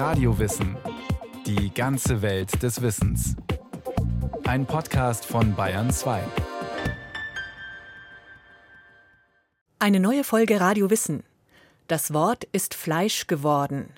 Radiowissen. 0.00 0.78
Die 1.44 1.74
ganze 1.74 2.22
Welt 2.22 2.62
des 2.62 2.80
Wissens. 2.80 3.36
Ein 4.44 4.64
Podcast 4.64 5.26
von 5.26 5.54
Bayern 5.54 5.90
2. 5.90 6.22
Eine 9.78 10.00
neue 10.00 10.24
Folge 10.24 10.58
Radio 10.58 10.88
Wissen. 10.88 11.22
Das 11.86 12.14
Wort 12.14 12.44
ist 12.44 12.72
Fleisch 12.72 13.26
geworden. 13.26 13.90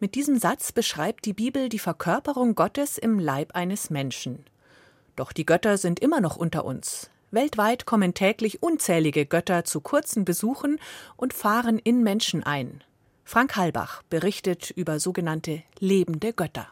Mit 0.00 0.14
diesem 0.14 0.38
Satz 0.38 0.72
beschreibt 0.72 1.26
die 1.26 1.34
Bibel 1.34 1.68
die 1.68 1.78
Verkörperung 1.78 2.54
Gottes 2.54 2.96
im 2.96 3.18
Leib 3.18 3.54
eines 3.54 3.90
Menschen. 3.90 4.46
Doch 5.16 5.32
die 5.32 5.44
Götter 5.44 5.76
sind 5.76 6.00
immer 6.00 6.22
noch 6.22 6.38
unter 6.38 6.64
uns. 6.64 7.10
Weltweit 7.30 7.84
kommen 7.84 8.14
täglich 8.14 8.62
unzählige 8.62 9.26
Götter 9.26 9.64
zu 9.64 9.82
kurzen 9.82 10.24
Besuchen 10.24 10.80
und 11.18 11.34
fahren 11.34 11.78
in 11.78 12.02
Menschen 12.02 12.42
ein. 12.42 12.82
Frank 13.24 13.56
Halbach 13.56 14.02
berichtet 14.10 14.70
über 14.70 15.00
sogenannte 15.00 15.62
lebende 15.78 16.32
Götter. 16.32 16.68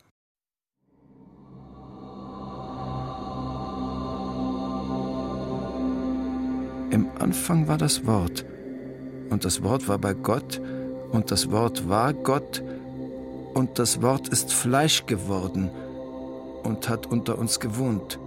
Im 6.90 7.08
Anfang 7.18 7.68
war 7.68 7.78
das 7.78 8.04
Wort, 8.04 8.44
und 9.30 9.44
das 9.44 9.62
Wort 9.62 9.86
war 9.86 9.98
bei 9.98 10.12
Gott, 10.12 10.60
und 11.12 11.30
das 11.30 11.50
Wort 11.50 11.88
war 11.88 12.12
Gott, 12.12 12.62
und 13.54 13.78
das 13.78 14.02
Wort 14.02 14.28
ist 14.28 14.52
Fleisch 14.52 15.06
geworden 15.06 15.70
und 16.64 16.88
hat 16.88 17.06
unter 17.06 17.38
uns 17.38 17.60
gewohnt. 17.60 18.18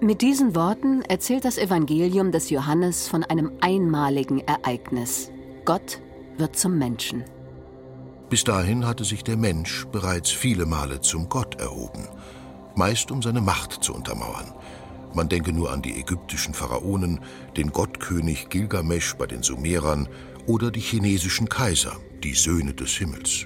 Mit 0.00 0.22
diesen 0.22 0.54
Worten 0.56 1.02
erzählt 1.02 1.44
das 1.44 1.58
Evangelium 1.58 2.32
des 2.32 2.50
Johannes 2.50 3.08
von 3.08 3.22
einem 3.24 3.52
einmaligen 3.60 4.40
Ereignis. 4.40 5.30
Gott 5.64 6.00
wird 6.38 6.56
zum 6.56 6.76
Menschen. 6.78 7.24
Bis 8.32 8.44
dahin 8.44 8.86
hatte 8.86 9.04
sich 9.04 9.22
der 9.24 9.36
Mensch 9.36 9.84
bereits 9.92 10.30
viele 10.30 10.64
Male 10.64 11.02
zum 11.02 11.28
Gott 11.28 11.60
erhoben, 11.60 12.08
meist 12.74 13.10
um 13.10 13.20
seine 13.20 13.42
Macht 13.42 13.84
zu 13.84 13.92
untermauern. 13.92 14.54
Man 15.12 15.28
denke 15.28 15.52
nur 15.52 15.70
an 15.70 15.82
die 15.82 16.00
ägyptischen 16.00 16.54
Pharaonen, 16.54 17.20
den 17.58 17.72
Gottkönig 17.72 18.48
Gilgamesch 18.48 19.16
bei 19.16 19.26
den 19.26 19.42
Sumerern 19.42 20.08
oder 20.46 20.70
die 20.70 20.80
chinesischen 20.80 21.46
Kaiser, 21.46 21.92
die 22.24 22.32
Söhne 22.32 22.72
des 22.72 22.92
Himmels. 22.92 23.44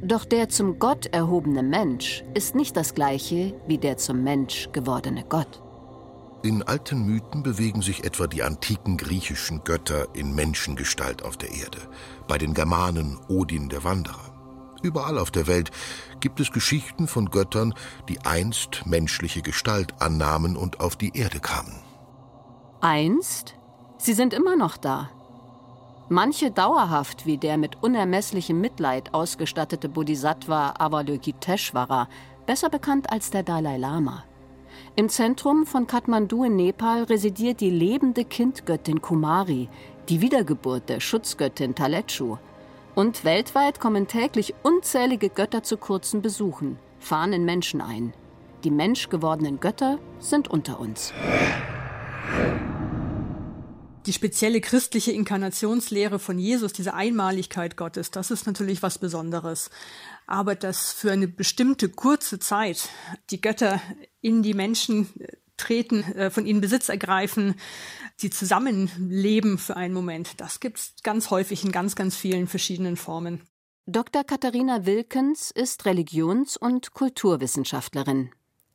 Doch 0.00 0.24
der 0.24 0.48
zum 0.48 0.78
Gott 0.78 1.04
erhobene 1.12 1.62
Mensch 1.62 2.24
ist 2.32 2.54
nicht 2.54 2.78
das 2.78 2.94
gleiche 2.94 3.52
wie 3.66 3.76
der 3.76 3.98
zum 3.98 4.24
Mensch 4.24 4.70
gewordene 4.72 5.22
Gott. 5.28 5.61
In 6.44 6.64
alten 6.64 7.06
Mythen 7.06 7.44
bewegen 7.44 7.82
sich 7.82 8.02
etwa 8.02 8.26
die 8.26 8.42
antiken 8.42 8.96
griechischen 8.96 9.62
Götter 9.62 10.08
in 10.12 10.34
Menschengestalt 10.34 11.24
auf 11.24 11.36
der 11.36 11.52
Erde, 11.52 11.78
bei 12.26 12.36
den 12.36 12.52
Germanen 12.52 13.20
Odin 13.28 13.68
der 13.68 13.84
Wanderer. 13.84 14.32
Überall 14.82 15.18
auf 15.18 15.30
der 15.30 15.46
Welt 15.46 15.70
gibt 16.18 16.40
es 16.40 16.50
Geschichten 16.50 17.06
von 17.06 17.30
Göttern, 17.30 17.74
die 18.08 18.20
einst 18.22 18.86
menschliche 18.86 19.40
Gestalt 19.40 20.02
annahmen 20.02 20.56
und 20.56 20.80
auf 20.80 20.96
die 20.96 21.16
Erde 21.16 21.38
kamen. 21.38 21.80
Einst? 22.80 23.54
Sie 23.98 24.12
sind 24.12 24.34
immer 24.34 24.56
noch 24.56 24.76
da. 24.76 25.10
Manche 26.08 26.50
dauerhaft, 26.50 27.24
wie 27.24 27.38
der 27.38 27.56
mit 27.56 27.80
unermesslichem 27.84 28.60
Mitleid 28.60 29.14
ausgestattete 29.14 29.88
Bodhisattva 29.88 30.74
Avalokiteshvara, 30.76 32.08
besser 32.46 32.68
bekannt 32.68 33.12
als 33.12 33.30
der 33.30 33.44
Dalai 33.44 33.76
Lama. 33.76 34.24
Im 34.94 35.08
Zentrum 35.08 35.64
von 35.64 35.86
Kathmandu 35.86 36.44
in 36.44 36.56
Nepal 36.56 37.04
residiert 37.04 37.62
die 37.62 37.70
lebende 37.70 38.26
Kindgöttin 38.26 39.00
Kumari, 39.00 39.70
die 40.10 40.20
Wiedergeburt 40.20 40.90
der 40.90 41.00
Schutzgöttin 41.00 41.74
Talechu. 41.74 42.36
Und 42.94 43.24
weltweit 43.24 43.80
kommen 43.80 44.06
täglich 44.06 44.54
unzählige 44.62 45.30
Götter 45.30 45.62
zu 45.62 45.78
kurzen 45.78 46.20
Besuchen, 46.20 46.78
fahren 46.98 47.32
in 47.32 47.46
Menschen 47.46 47.80
ein. 47.80 48.12
Die 48.64 48.70
menschgewordenen 48.70 49.60
Götter 49.60 49.98
sind 50.18 50.48
unter 50.48 50.78
uns. 50.78 51.14
Die 54.06 54.12
spezielle 54.12 54.60
christliche 54.60 55.12
Inkarnationslehre 55.12 56.18
von 56.18 56.36
Jesus, 56.36 56.72
diese 56.72 56.94
Einmaligkeit 56.94 57.76
Gottes, 57.76 58.10
das 58.10 58.32
ist 58.32 58.46
natürlich 58.46 58.82
was 58.82 58.98
Besonderes. 58.98 59.70
Aber 60.26 60.56
dass 60.56 60.92
für 60.92 61.12
eine 61.12 61.28
bestimmte 61.28 61.88
kurze 61.88 62.40
Zeit 62.40 62.88
die 63.30 63.40
Götter 63.40 63.80
in 64.20 64.42
die 64.42 64.54
Menschen 64.54 65.08
äh, 65.20 65.28
treten, 65.56 66.02
äh, 66.14 66.30
von 66.30 66.46
ihnen 66.46 66.60
Besitz 66.60 66.88
ergreifen, 66.88 67.54
die 68.22 68.30
zusammenleben 68.30 69.56
für 69.56 69.76
einen 69.76 69.94
Moment, 69.94 70.40
das 70.40 70.58
gibt 70.58 70.78
es 70.78 70.94
ganz 71.04 71.30
häufig 71.30 71.64
in 71.64 71.70
ganz, 71.70 71.94
ganz 71.94 72.16
vielen 72.16 72.48
verschiedenen 72.48 72.96
Formen. 72.96 73.42
Dr. 73.86 74.24
Katharina 74.24 74.84
Wilkens 74.84 75.52
ist 75.52 75.86
Religions- 75.86 76.56
und 76.56 76.92
Kulturwissenschaftlerin. 76.92 78.30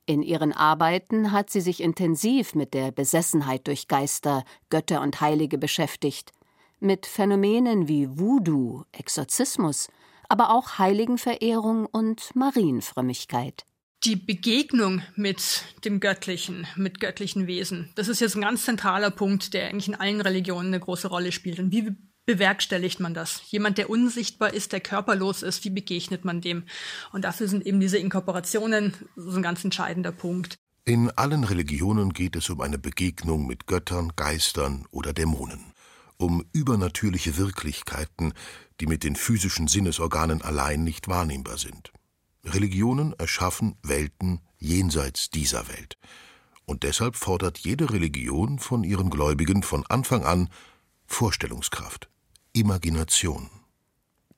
In 0.09 0.23
ihren 0.23 0.53
Arbeiten 0.53 1.33
hat 1.33 1.49
sie 1.49 1.59
sich 1.59 1.83
intensiv 1.83 2.55
mit 2.55 2.73
der 2.73 2.91
Besessenheit 2.91 3.67
durch 3.67 3.89
Geister, 3.89 4.45
Götter 4.69 5.01
und 5.01 5.19
Heilige 5.19 5.57
beschäftigt, 5.57 6.31
mit 6.79 7.05
Phänomenen 7.05 7.89
wie 7.89 8.07
Voodoo, 8.17 8.85
Exorzismus, 8.93 9.89
aber 10.29 10.51
auch 10.51 10.77
Heiligenverehrung 10.79 11.87
und 11.87 12.33
Marienfrömmigkeit. 12.35 13.65
Die 14.05 14.15
Begegnung 14.15 15.01
mit 15.17 15.65
dem 15.83 15.99
Göttlichen, 15.99 16.67
mit 16.77 17.01
göttlichen 17.01 17.45
Wesen, 17.45 17.91
das 17.95 18.07
ist 18.07 18.21
jetzt 18.21 18.35
ein 18.35 18.43
ganz 18.43 18.63
zentraler 18.63 19.11
Punkt, 19.11 19.53
der 19.53 19.67
eigentlich 19.67 19.89
in 19.89 19.95
allen 19.95 20.21
Religionen 20.21 20.67
eine 20.67 20.79
große 20.79 21.09
Rolle 21.09 21.33
spielt. 21.33 21.59
Und 21.59 21.73
wie 21.73 21.91
bewerkstelligt 22.27 22.99
man 22.99 23.15
das? 23.15 23.41
Jemand, 23.49 23.79
der 23.79 23.89
unsichtbar 23.89 24.53
ist, 24.53 24.73
der 24.73 24.81
körperlos 24.81 25.41
ist, 25.41 25.63
wie 25.63 25.71
begegnet 25.71 26.25
man 26.25 26.41
dem? 26.41 26.63
Und 27.11 27.23
dafür 27.23 27.47
sind 27.47 27.65
eben 27.65 27.79
diese 27.79 27.97
Inkorporationen 27.97 28.93
so 29.15 29.37
ein 29.37 29.41
ganz 29.41 29.63
entscheidender 29.63 30.11
Punkt. 30.11 30.59
In 30.85 31.09
allen 31.11 31.43
Religionen 31.43 32.13
geht 32.13 32.35
es 32.35 32.49
um 32.49 32.61
eine 32.61 32.77
Begegnung 32.77 33.47
mit 33.47 33.65
Göttern, 33.65 34.13
Geistern 34.15 34.85
oder 34.91 35.13
Dämonen, 35.13 35.73
um 36.17 36.45
übernatürliche 36.53 37.37
Wirklichkeiten, 37.37 38.33
die 38.79 38.85
mit 38.85 39.03
den 39.03 39.15
physischen 39.15 39.67
Sinnesorganen 39.67 40.41
allein 40.41 40.83
nicht 40.83 41.07
wahrnehmbar 41.07 41.57
sind. 41.57 41.91
Religionen 42.45 43.13
erschaffen 43.13 43.77
Welten 43.83 44.41
jenseits 44.57 45.29
dieser 45.29 45.67
Welt. 45.67 45.97
Und 46.65 46.83
deshalb 46.83 47.15
fordert 47.15 47.57
jede 47.59 47.91
Religion 47.91 48.59
von 48.59 48.83
ihren 48.83 49.09
Gläubigen 49.09 49.63
von 49.63 49.85
Anfang 49.87 50.25
an 50.25 50.49
Vorstellungskraft. 51.05 52.09
Imagination. 52.59 53.51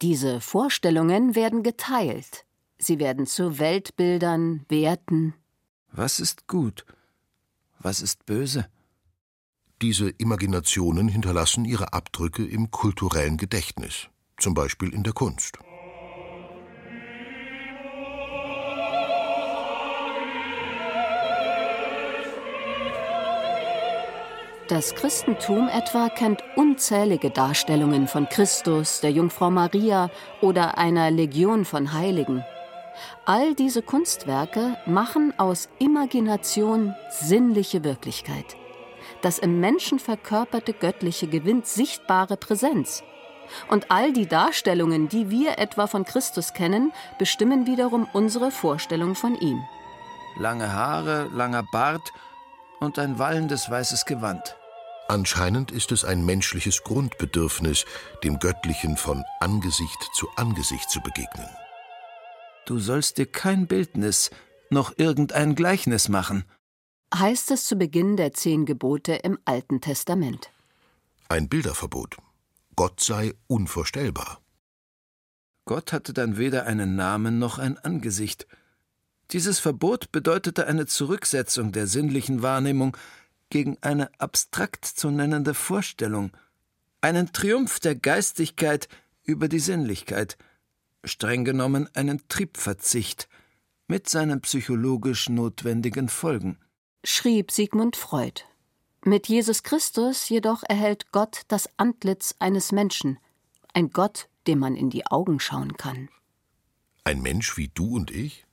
Diese 0.02 0.41
Vorstellungen 0.41 1.35
werden 1.35 1.63
geteilt. 1.63 2.46
Sie 2.78 3.00
werden 3.00 3.25
zu 3.25 3.59
Weltbildern, 3.59 4.66
Werten. 4.68 5.35
Was 5.91 6.19
ist 6.19 6.46
gut? 6.47 6.85
Was 7.80 8.02
ist 8.02 8.25
böse? 8.25 8.68
Diese 9.81 10.09
Imaginationen 10.09 11.07
hinterlassen 11.07 11.63
ihre 11.63 11.94
Abdrücke 11.94 12.46
im 12.46 12.72
kulturellen 12.72 13.38
Gedächtnis, 13.38 14.09
zum 14.38 14.53
Beispiel 14.53 14.94
in 14.94 15.03
der 15.03 15.13
Kunst. 15.13 15.57
Das 24.69 24.94
Christentum 24.94 25.68
etwa 25.68 26.09
kennt 26.09 26.44
unzählige 26.56 27.31
Darstellungen 27.31 28.07
von 28.07 28.30
Christus, 28.30 29.02
der 29.02 29.09
Jungfrau 29.09 29.50
Maria 29.50 30.12
oder 30.41 30.78
einer 30.78 31.09
Legion 31.09 31.66
von 31.66 31.91
Heiligen. 31.94 32.46
All 33.25 33.56
diese 33.56 33.81
Kunstwerke 33.81 34.78
machen 34.85 35.34
aus 35.40 35.69
Imagination 35.80 36.94
sinnliche 37.09 37.84
Wirklichkeit. 37.84 38.46
Das 39.24 39.40
im 39.40 39.59
Menschen 39.59 39.97
verkörperte 39.97 40.74
Göttliche 40.74 41.25
gewinnt 41.25 41.66
sichtbare 41.66 42.38
Präsenz. 42.38 43.01
Und 43.69 43.90
all 43.90 44.13
die 44.13 44.28
Darstellungen, 44.28 45.09
die 45.09 45.31
wir 45.31 45.57
etwa 45.57 45.88
von 45.88 46.06
Christus 46.06 46.54
kennen, 46.54 46.94
bestimmen 47.18 47.66
wiederum 47.66 48.07
unsere 48.13 48.51
Vorstellung 48.51 49.16
von 49.16 49.36
ihm. 49.36 49.63
Lange 50.38 50.71
Haare, 50.71 51.27
langer 51.33 51.63
Bart 51.71 52.13
und 52.80 53.00
ein 53.00 53.18
wallendes 53.18 53.68
weißes 53.68 54.06
Gewand. 54.06 54.58
Anscheinend 55.09 55.71
ist 55.71 55.91
es 55.91 56.06
ein 56.06 56.23
menschliches 56.23 56.83
Grundbedürfnis, 56.83 57.85
dem 58.23 58.38
Göttlichen 58.38 58.95
von 58.95 59.23
Angesicht 59.39 60.07
zu 60.13 60.29
Angesicht 60.35 60.88
zu 60.91 61.01
begegnen. 61.01 61.50
Du 62.67 62.77
sollst 62.77 63.17
dir 63.17 63.25
kein 63.25 63.65
Bildnis 63.65 64.29
noch 64.69 64.94
irgendein 64.97 65.56
Gleichnis 65.56 66.09
machen, 66.09 66.44
heißt 67.11 67.50
es 67.50 67.65
zu 67.65 67.75
Beginn 67.75 68.17
der 68.17 68.33
zehn 68.33 68.67
Gebote 68.67 69.13
im 69.13 69.39
Alten 69.45 69.81
Testament. 69.81 70.51
Ein 71.27 71.50
Bilderverbot. 71.50 72.17
Gott 72.75 73.00
sei 73.00 73.33
unvorstellbar. 73.47 74.39
Gott 75.65 75.91
hatte 75.91 76.13
dann 76.13 76.38
weder 76.38 76.67
einen 76.67 76.95
Namen 76.95 77.39
noch 77.39 77.57
ein 77.57 77.79
Angesicht. 77.79 78.45
Dieses 79.31 79.57
Verbot 79.57 80.11
bedeutete 80.11 80.67
eine 80.67 80.85
Zurücksetzung 80.85 81.71
der 81.71 81.88
sinnlichen 81.88 82.44
Wahrnehmung 82.44 82.95
gegen 83.50 83.78
eine 83.81 84.10
abstrakt 84.19 84.86
zu 84.86 85.10
nennende 85.10 85.54
Vorstellung, 85.54 86.31
einen 87.01 87.31
Triumph 87.31 87.80
der 87.80 87.96
Geistigkeit 87.96 88.88
über 89.24 89.48
die 89.48 89.60
Sinnlichkeit, 89.60 90.38
streng 91.04 91.46
genommen 91.46 91.90
einen 91.94 92.28
Triebverzicht 92.28 93.30
mit 93.88 94.10
seinen 94.10 94.42
psychologisch 94.42 95.30
notwendigen 95.30 96.10
Folgen. 96.10 96.57
Schrieb 97.04 97.51
Sigmund 97.51 97.96
Freud. 97.96 98.44
Mit 99.06 99.28
Jesus 99.28 99.63
Christus 99.63 100.28
jedoch 100.28 100.63
erhält 100.68 101.12
Gott 101.12 101.44
das 101.48 101.69
Antlitz 101.78 102.36
eines 102.40 102.72
Menschen, 102.72 103.18
ein 103.74 103.92
Gott, 103.92 104.28
dem 104.45 104.60
man 104.60 104.75
in 104.75 104.90
die 104.90 105.06
Augen 105.06 105.40
schauen 105.40 105.78
kann. 105.78 106.10
Ein 107.06 107.22
Mensch 107.22 107.56
wie 107.56 107.69
du 107.69 107.95
und 107.95 108.12
ich? 108.12 108.45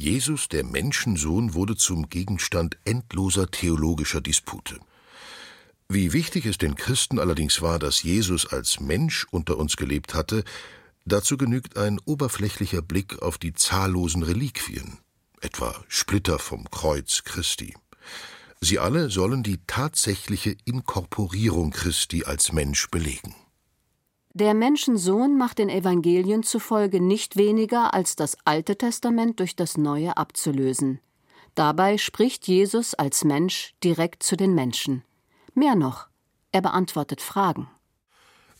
Jesus, 0.00 0.46
der 0.46 0.62
Menschensohn, 0.62 1.54
wurde 1.54 1.74
zum 1.74 2.08
Gegenstand 2.08 2.78
endloser 2.84 3.50
theologischer 3.50 4.20
Dispute. 4.20 4.78
Wie 5.88 6.12
wichtig 6.12 6.46
es 6.46 6.56
den 6.56 6.76
Christen 6.76 7.18
allerdings 7.18 7.62
war, 7.62 7.80
dass 7.80 8.04
Jesus 8.04 8.46
als 8.46 8.78
Mensch 8.78 9.26
unter 9.32 9.58
uns 9.58 9.76
gelebt 9.76 10.14
hatte, 10.14 10.44
dazu 11.04 11.36
genügt 11.36 11.76
ein 11.76 11.98
oberflächlicher 12.04 12.80
Blick 12.80 13.20
auf 13.22 13.38
die 13.38 13.54
zahllosen 13.54 14.22
Reliquien, 14.22 14.98
etwa 15.40 15.74
Splitter 15.88 16.38
vom 16.38 16.70
Kreuz 16.70 17.24
Christi. 17.24 17.74
Sie 18.60 18.78
alle 18.78 19.10
sollen 19.10 19.42
die 19.42 19.58
tatsächliche 19.66 20.54
Inkorporierung 20.64 21.72
Christi 21.72 22.22
als 22.22 22.52
Mensch 22.52 22.88
belegen. 22.88 23.34
Der 24.34 24.54
Menschensohn 24.54 25.36
macht 25.36 25.58
den 25.58 25.68
Evangelien 25.68 26.42
zufolge 26.42 27.00
nicht 27.00 27.36
weniger 27.36 27.94
als 27.94 28.14
das 28.14 28.36
Alte 28.44 28.76
Testament 28.76 29.40
durch 29.40 29.56
das 29.56 29.76
Neue 29.76 30.16
abzulösen. 30.16 31.00
Dabei 31.54 31.98
spricht 31.98 32.46
Jesus 32.46 32.94
als 32.94 33.24
Mensch 33.24 33.74
direkt 33.82 34.22
zu 34.22 34.36
den 34.36 34.54
Menschen. 34.54 35.02
Mehr 35.54 35.74
noch, 35.74 36.08
er 36.52 36.62
beantwortet 36.62 37.20
Fragen. 37.20 37.68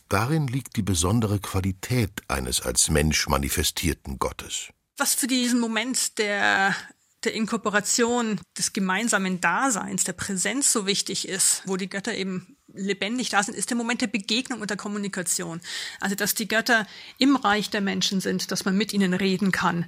Darin 0.09 0.47
liegt 0.47 0.75
die 0.75 0.81
besondere 0.81 1.39
Qualität 1.39 2.23
eines 2.27 2.61
als 2.61 2.89
Mensch 2.89 3.27
manifestierten 3.27 4.17
Gottes. 4.17 4.69
Was 4.97 5.13
für 5.13 5.27
diesen 5.27 5.59
Moment 5.59 6.17
der 6.17 6.75
der 7.23 7.33
Inkorporation, 7.33 8.39
des 8.57 8.73
gemeinsamen 8.73 9.41
Daseins, 9.41 10.03
der 10.03 10.13
Präsenz 10.13 10.71
so 10.71 10.85
wichtig 10.85 11.27
ist, 11.27 11.63
wo 11.65 11.75
die 11.75 11.89
Götter 11.89 12.13
eben 12.13 12.57
lebendig 12.73 13.29
da 13.29 13.43
sind, 13.43 13.55
ist 13.55 13.69
der 13.69 13.77
Moment 13.77 14.01
der 14.01 14.07
Begegnung 14.07 14.61
und 14.61 14.69
der 14.69 14.77
Kommunikation. 14.77 15.59
Also, 15.99 16.15
dass 16.15 16.35
die 16.35 16.47
Götter 16.47 16.85
im 17.17 17.35
Reich 17.35 17.69
der 17.69 17.81
Menschen 17.81 18.21
sind, 18.21 18.51
dass 18.51 18.63
man 18.65 18.77
mit 18.77 18.93
ihnen 18.93 19.13
reden 19.13 19.51
kann, 19.51 19.85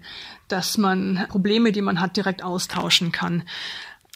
dass 0.47 0.77
man 0.77 1.25
Probleme, 1.29 1.71
die 1.71 1.81
man 1.81 2.01
hat, 2.01 2.17
direkt 2.17 2.43
austauschen 2.43 3.11
kann 3.11 3.43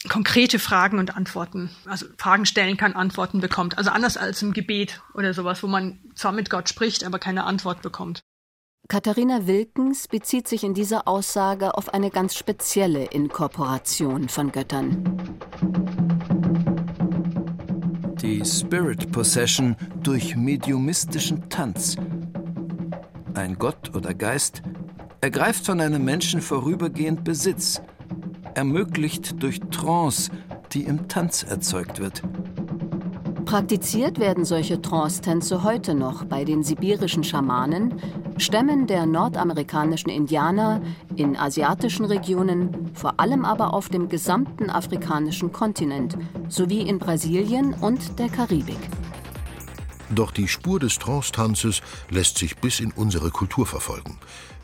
konkrete 0.09 0.59
Fragen 0.59 0.99
und 0.99 1.15
Antworten, 1.15 1.69
also 1.85 2.05
Fragen 2.17 2.45
stellen 2.45 2.77
kann, 2.77 2.93
Antworten 2.93 3.39
bekommt. 3.39 3.77
Also 3.77 3.89
anders 3.89 4.17
als 4.17 4.41
im 4.41 4.53
Gebet 4.53 5.01
oder 5.13 5.33
sowas, 5.33 5.63
wo 5.63 5.67
man 5.67 5.99
zwar 6.15 6.31
mit 6.31 6.49
Gott 6.49 6.69
spricht, 6.69 7.03
aber 7.03 7.19
keine 7.19 7.43
Antwort 7.45 7.81
bekommt. 7.81 8.23
Katharina 8.87 9.47
Wilkens 9.47 10.07
bezieht 10.07 10.47
sich 10.47 10.63
in 10.63 10.75
dieser 10.75 11.07
Aussage 11.07 11.75
auf 11.75 11.91
eine 11.91 12.11
ganz 12.11 12.35
spezielle 12.35 13.05
Inkorporation 13.05 14.29
von 14.29 14.51
Göttern. 14.51 15.03
Die 18.21 18.45
Spirit 18.45 19.11
Possession 19.11 19.75
durch 20.03 20.35
mediumistischen 20.35 21.49
Tanz. 21.49 21.97
Ein 23.33 23.57
Gott 23.57 23.95
oder 23.95 24.13
Geist 24.13 24.61
ergreift 25.19 25.65
von 25.65 25.81
einem 25.81 26.05
Menschen 26.05 26.39
vorübergehend 26.39 27.23
Besitz, 27.23 27.81
ermöglicht 28.53 29.41
durch 29.41 29.61
Trance, 29.71 30.31
die 30.73 30.83
im 30.83 31.07
Tanz 31.07 31.41
erzeugt 31.41 31.99
wird. 31.99 32.21
Praktiziert 33.45 34.19
werden 34.19 34.43
solche 34.43 34.81
Trance-Tänze 34.81 35.61
heute 35.61 35.93
noch 35.93 36.25
bei 36.25 36.43
den 36.43 36.63
sibirischen 36.63 37.23
Schamanen, 37.23 38.01
Stämmen 38.37 38.87
der 38.87 39.05
nordamerikanischen 39.05 40.09
Indianer, 40.09 40.81
in 41.15 41.37
asiatischen 41.37 42.05
Regionen, 42.05 42.89
vor 42.95 43.19
allem 43.19 43.45
aber 43.45 43.75
auf 43.75 43.89
dem 43.89 44.09
gesamten 44.09 44.71
afrikanischen 44.71 45.51
Kontinent 45.51 46.17
sowie 46.49 46.81
in 46.81 46.97
Brasilien 46.97 47.75
und 47.75 48.17
der 48.17 48.29
Karibik. 48.29 48.79
Doch 50.09 50.31
die 50.31 50.47
Spur 50.47 50.79
des 50.79 50.97
Trance-Tanzes 50.97 51.81
lässt 52.09 52.39
sich 52.39 52.57
bis 52.57 52.79
in 52.79 52.91
unsere 52.91 53.29
Kultur 53.29 53.67
verfolgen. 53.67 54.17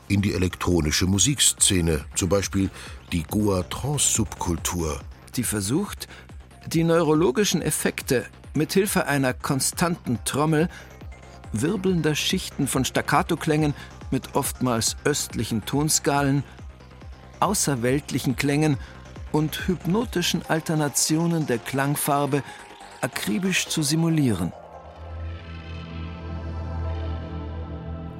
In 0.07 0.23
die 0.23 0.33
elektronische 0.33 1.05
Musikszene, 1.05 2.03
zum 2.15 2.29
Beispiel 2.29 2.71
die 3.11 3.23
Goa-Trance-Subkultur. 3.23 4.99
Die 5.35 5.43
versucht, 5.43 6.07
die 6.67 6.83
neurologischen 6.83 7.61
Effekte 7.61 8.25
mithilfe 8.53 9.07
einer 9.07 9.33
konstanten 9.33 10.19
Trommel, 10.25 10.69
wirbelnder 11.53 12.15
Schichten 12.15 12.67
von 12.67 12.85
Staccato-Klängen 12.85 13.73
mit 14.09 14.35
oftmals 14.35 14.97
östlichen 15.03 15.65
Tonskalen, 15.65 16.43
außerweltlichen 17.39 18.35
Klängen 18.35 18.77
und 19.31 19.67
hypnotischen 19.67 20.43
Alternationen 20.47 21.47
der 21.47 21.57
Klangfarbe 21.57 22.43
akribisch 23.01 23.67
zu 23.67 23.81
simulieren. 23.81 24.51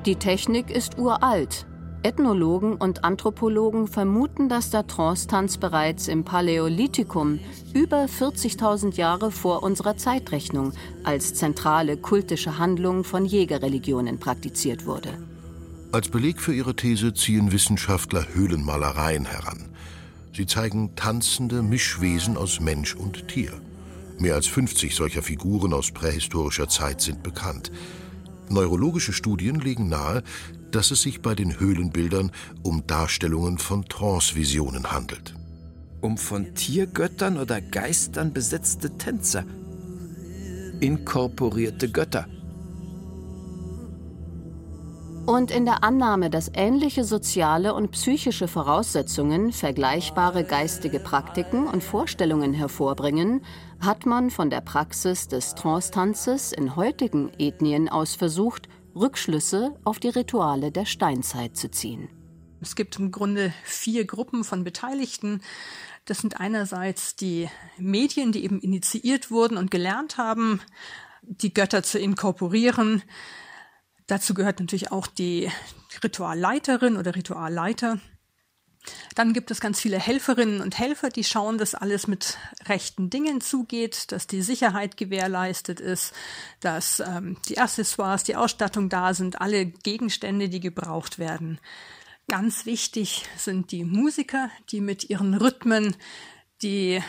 Die 0.06 0.16
Technik 0.16 0.72
ist 0.72 0.98
uralt, 0.98 1.68
Ethnologen 2.03 2.75
und 2.75 3.03
Anthropologen 3.03 3.88
vermuten, 3.88 4.50
dass 4.50 4.71
der 4.71 4.88
Trance-Tanz 4.88 5.57
bereits 5.57 6.07
im 6.07 6.24
Paläolithikum 6.24 7.39
über 7.74 8.06
40.000 8.06 8.95
Jahre 8.95 9.31
vor 9.31 9.62
unserer 9.62 9.98
Zeitrechnung 9.98 10.74
als 11.03 11.36
zentrale 11.36 11.98
kultische 11.98 12.57
Handlung 12.57 13.03
von 13.03 13.25
Jägerreligionen 13.25 14.19
praktiziert 14.19 14.88
wurde. 14.88 15.09
Als 15.92 16.09
Beleg 16.09 16.42
für 16.42 16.53
ihre 16.53 16.75
These 16.75 17.13
ziehen 17.13 17.51
Wissenschaftler 17.51 18.25
Höhlenmalereien 18.33 19.25
heran. 19.25 19.69
Sie 20.33 20.47
zeigen 20.47 20.95
tanzende 20.95 21.62
Mischwesen 21.62 22.36
aus 22.36 22.59
Mensch 22.59 22.95
und 22.95 23.27
Tier. 23.27 23.51
Mehr 24.18 24.36
als 24.36 24.47
50 24.47 24.95
solcher 24.95 25.21
Figuren 25.21 25.74
aus 25.74 25.92
prähistorischer 25.92 26.68
Zeit 26.68 27.01
sind 27.01 27.21
bekannt. 27.21 27.71
Neurologische 28.50 29.13
Studien 29.13 29.59
legen 29.59 29.88
nahe, 29.88 30.24
dass 30.75 30.91
es 30.91 31.01
sich 31.01 31.21
bei 31.21 31.35
den 31.35 31.59
Höhlenbildern 31.59 32.31
um 32.63 32.85
Darstellungen 32.88 33.57
von 33.57 33.85
Trance-Visionen 33.85 34.91
handelt. 34.91 35.35
Um 36.01 36.18
von 36.18 36.56
Tiergöttern 36.56 37.38
oder 37.38 37.62
Geistern 37.62 38.33
besetzte 38.33 38.97
Tänzer. 38.97 39.44
Inkorporierte 40.79 41.89
Götter. 41.89 42.27
Und 45.25 45.51
in 45.51 45.65
der 45.65 45.83
Annahme, 45.83 46.31
dass 46.31 46.51
ähnliche 46.53 47.03
soziale 47.03 47.75
und 47.75 47.92
psychische 47.92 48.47
Voraussetzungen 48.47 49.51
vergleichbare 49.51 50.44
geistige 50.44 50.99
Praktiken 50.99 51.68
und 51.68 51.83
Vorstellungen 51.83 52.54
hervorbringen, 52.54 53.42
hat 53.80 54.07
man 54.07 54.31
von 54.31 54.49
der 54.49 54.61
Praxis 54.61 55.28
des 55.28 55.54
Trance-Tanzes 55.54 56.51
in 56.51 56.75
heutigen 56.75 57.30
Ethnien 57.37 57.87
aus 57.87 58.16
versucht, 58.16 58.68
Rückschlüsse 58.95 59.80
auf 59.83 60.00
die 60.00 60.10
Rituale 60.10 60.71
der 60.71 60.86
Steinzeit 60.86 61.57
zu 61.57 61.69
ziehen. 61.71 62.10
Es 62.62 62.76
gibt 62.76 63.00
im 63.00 63.12
Grunde 63.12 63.54
vier 63.64 64.06
Gruppen 64.06 64.44
von 64.44 64.64
Beteiligten. 64.64 65.42
Das 66.06 66.19
sind 66.19 66.40
einerseits 66.40 67.16
die 67.16 67.50
Medien, 67.78 68.31
die 68.31 68.44
eben 68.44 68.60
initiiert 68.60 69.31
wurden 69.31 69.57
und 69.57 69.71
gelernt 69.71 70.18
haben, 70.18 70.62
die 71.21 71.54
Götter 71.54 71.83
zu 71.83 72.00
inkorporieren. 72.00 73.02
Dazu 74.07 74.33
gehört 74.33 74.60
natürlich 74.60 74.92
auch 74.92 75.07
die 75.07 75.50
Ritualleiterin 76.04 76.98
oder 76.98 77.16
Ritualleiter. 77.16 78.00
Dann 79.16 79.33
gibt 79.33 79.52
es 79.52 79.59
ganz 79.59 79.80
viele 79.80 80.00
Helferinnen 80.00 80.61
und 80.61 80.80
Helfer, 80.80 81.09
die 81.09 81.23
schauen, 81.23 81.57
dass 81.57 81.76
alles 81.76 82.07
mit 82.07 82.38
rechten 82.66 83.09
Dingen 83.09 83.42
zugeht, 83.42 84.11
dass 84.11 84.28
die 84.28 84.42
Sicherheit 84.42 84.97
gewährleistet 84.97 85.80
ist, 85.80 86.14
dass 86.61 87.00
ähm, 87.00 87.38
die 87.47 87.59
Accessoires, 87.59 88.23
die 88.23 88.35
Ausstattung 88.35 88.90
da 88.90 89.14
sind, 89.14 89.40
alle 89.40 89.66
Gegenstände, 89.66 90.50
die 90.50 90.59
gebraucht 90.59 91.19
werden. 91.19 91.59
Ganz 92.28 92.66
wichtig 92.66 93.26
sind 93.38 93.71
die 93.71 93.83
Musiker, 93.83 94.50
die 94.71 94.81
mit 94.81 95.09
ihren 95.09 95.33
Rhythmen 95.33 95.95
die 96.61 97.02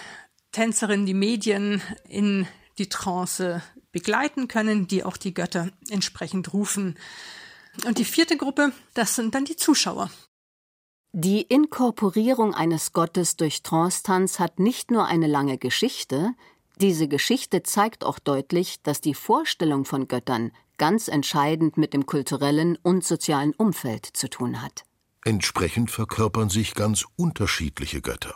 Tänzerinnen, 0.51 1.07
die 1.07 1.15
Medien 1.15 1.81
in 2.09 2.47
die 2.79 2.89
Trance 2.89 3.63
begleiten 3.93 4.49
können, 4.49 4.89
die 4.89 5.05
auch 5.05 5.17
die 5.17 5.35
Götter 5.35 5.71
entsprechend 5.89 6.53
rufen. 6.53 6.99
Und 7.87 7.99
die 7.99 8.05
vierte 8.05 8.37
Gruppe, 8.37 8.73
das 8.95 9.15
sind 9.15 9.35
dann 9.35 9.45
die 9.45 9.57
Zuschauer. 9.57 10.11
Die 11.15 11.43
Inkorporierung 11.43 12.55
eines 12.55 12.95
Gottes 12.95 13.37
durch 13.37 13.63
Trance-Tanz 13.63 14.39
hat 14.39 14.59
nicht 14.59 14.91
nur 14.91 15.07
eine 15.07 15.27
lange 15.27 15.59
Geschichte, 15.59 16.35
diese 16.81 17.07
Geschichte 17.07 17.63
zeigt 17.63 18.03
auch 18.03 18.19
deutlich, 18.19 18.83
dass 18.83 19.03
die 19.03 19.15
Vorstellung 19.15 19.85
von 19.85 20.09
Göttern 20.09 20.53
ganz 20.79 21.09
entscheidend 21.09 21.77
mit 21.77 21.93
dem 21.93 22.07
kulturellen 22.07 22.77
und 22.83 23.05
sozialen 23.05 23.53
Umfeld 23.53 24.07
zu 24.07 24.29
tun 24.29 24.63
hat. 24.63 24.85
Entsprechend 25.25 25.91
verkörpern 25.91 26.49
sich 26.49 26.75
ganz 26.75 27.05
unterschiedliche 27.17 28.01
Götter. 28.01 28.35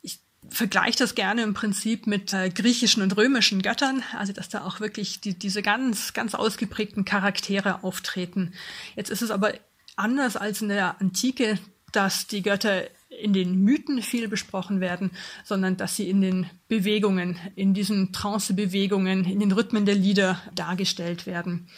Ich 0.00 0.18
vergleiche 0.48 0.98
das 0.98 1.14
gerne 1.14 1.42
im 1.42 1.52
Prinzip 1.54 2.06
mit 2.06 2.32
äh, 2.32 2.48
griechischen 2.48 3.02
und 3.02 3.16
römischen 3.16 3.60
Göttern, 3.60 4.02
also 4.18 4.32
dass 4.32 4.48
da 4.48 4.64
auch 4.64 4.80
wirklich 4.80 5.20
die, 5.20 5.38
diese 5.38 5.62
ganz, 5.62 6.14
ganz 6.14 6.34
ausgeprägten 6.34 7.04
Charaktere 7.04 7.84
auftreten. 7.84 8.54
Jetzt 8.96 9.10
ist 9.10 9.22
es 9.22 9.30
aber 9.30 9.52
anders 9.94 10.36
als 10.36 10.62
in 10.62 10.68
der 10.68 11.00
Antike, 11.00 11.58
dass 11.94 12.26
die 12.26 12.42
Götter 12.42 12.84
in 13.08 13.32
den 13.32 13.62
Mythen 13.62 14.02
viel 14.02 14.28
besprochen 14.28 14.80
werden, 14.80 15.10
sondern 15.44 15.76
dass 15.76 15.96
sie 15.96 16.08
in 16.10 16.20
den 16.20 16.50
Bewegungen, 16.68 17.38
in 17.54 17.74
diesen 17.74 18.12
Trance-Bewegungen, 18.12 19.24
in 19.24 19.40
den 19.40 19.52
Rhythmen 19.52 19.86
der 19.86 19.94
Lieder 19.94 20.40
dargestellt 20.54 21.26
werden. 21.26 21.68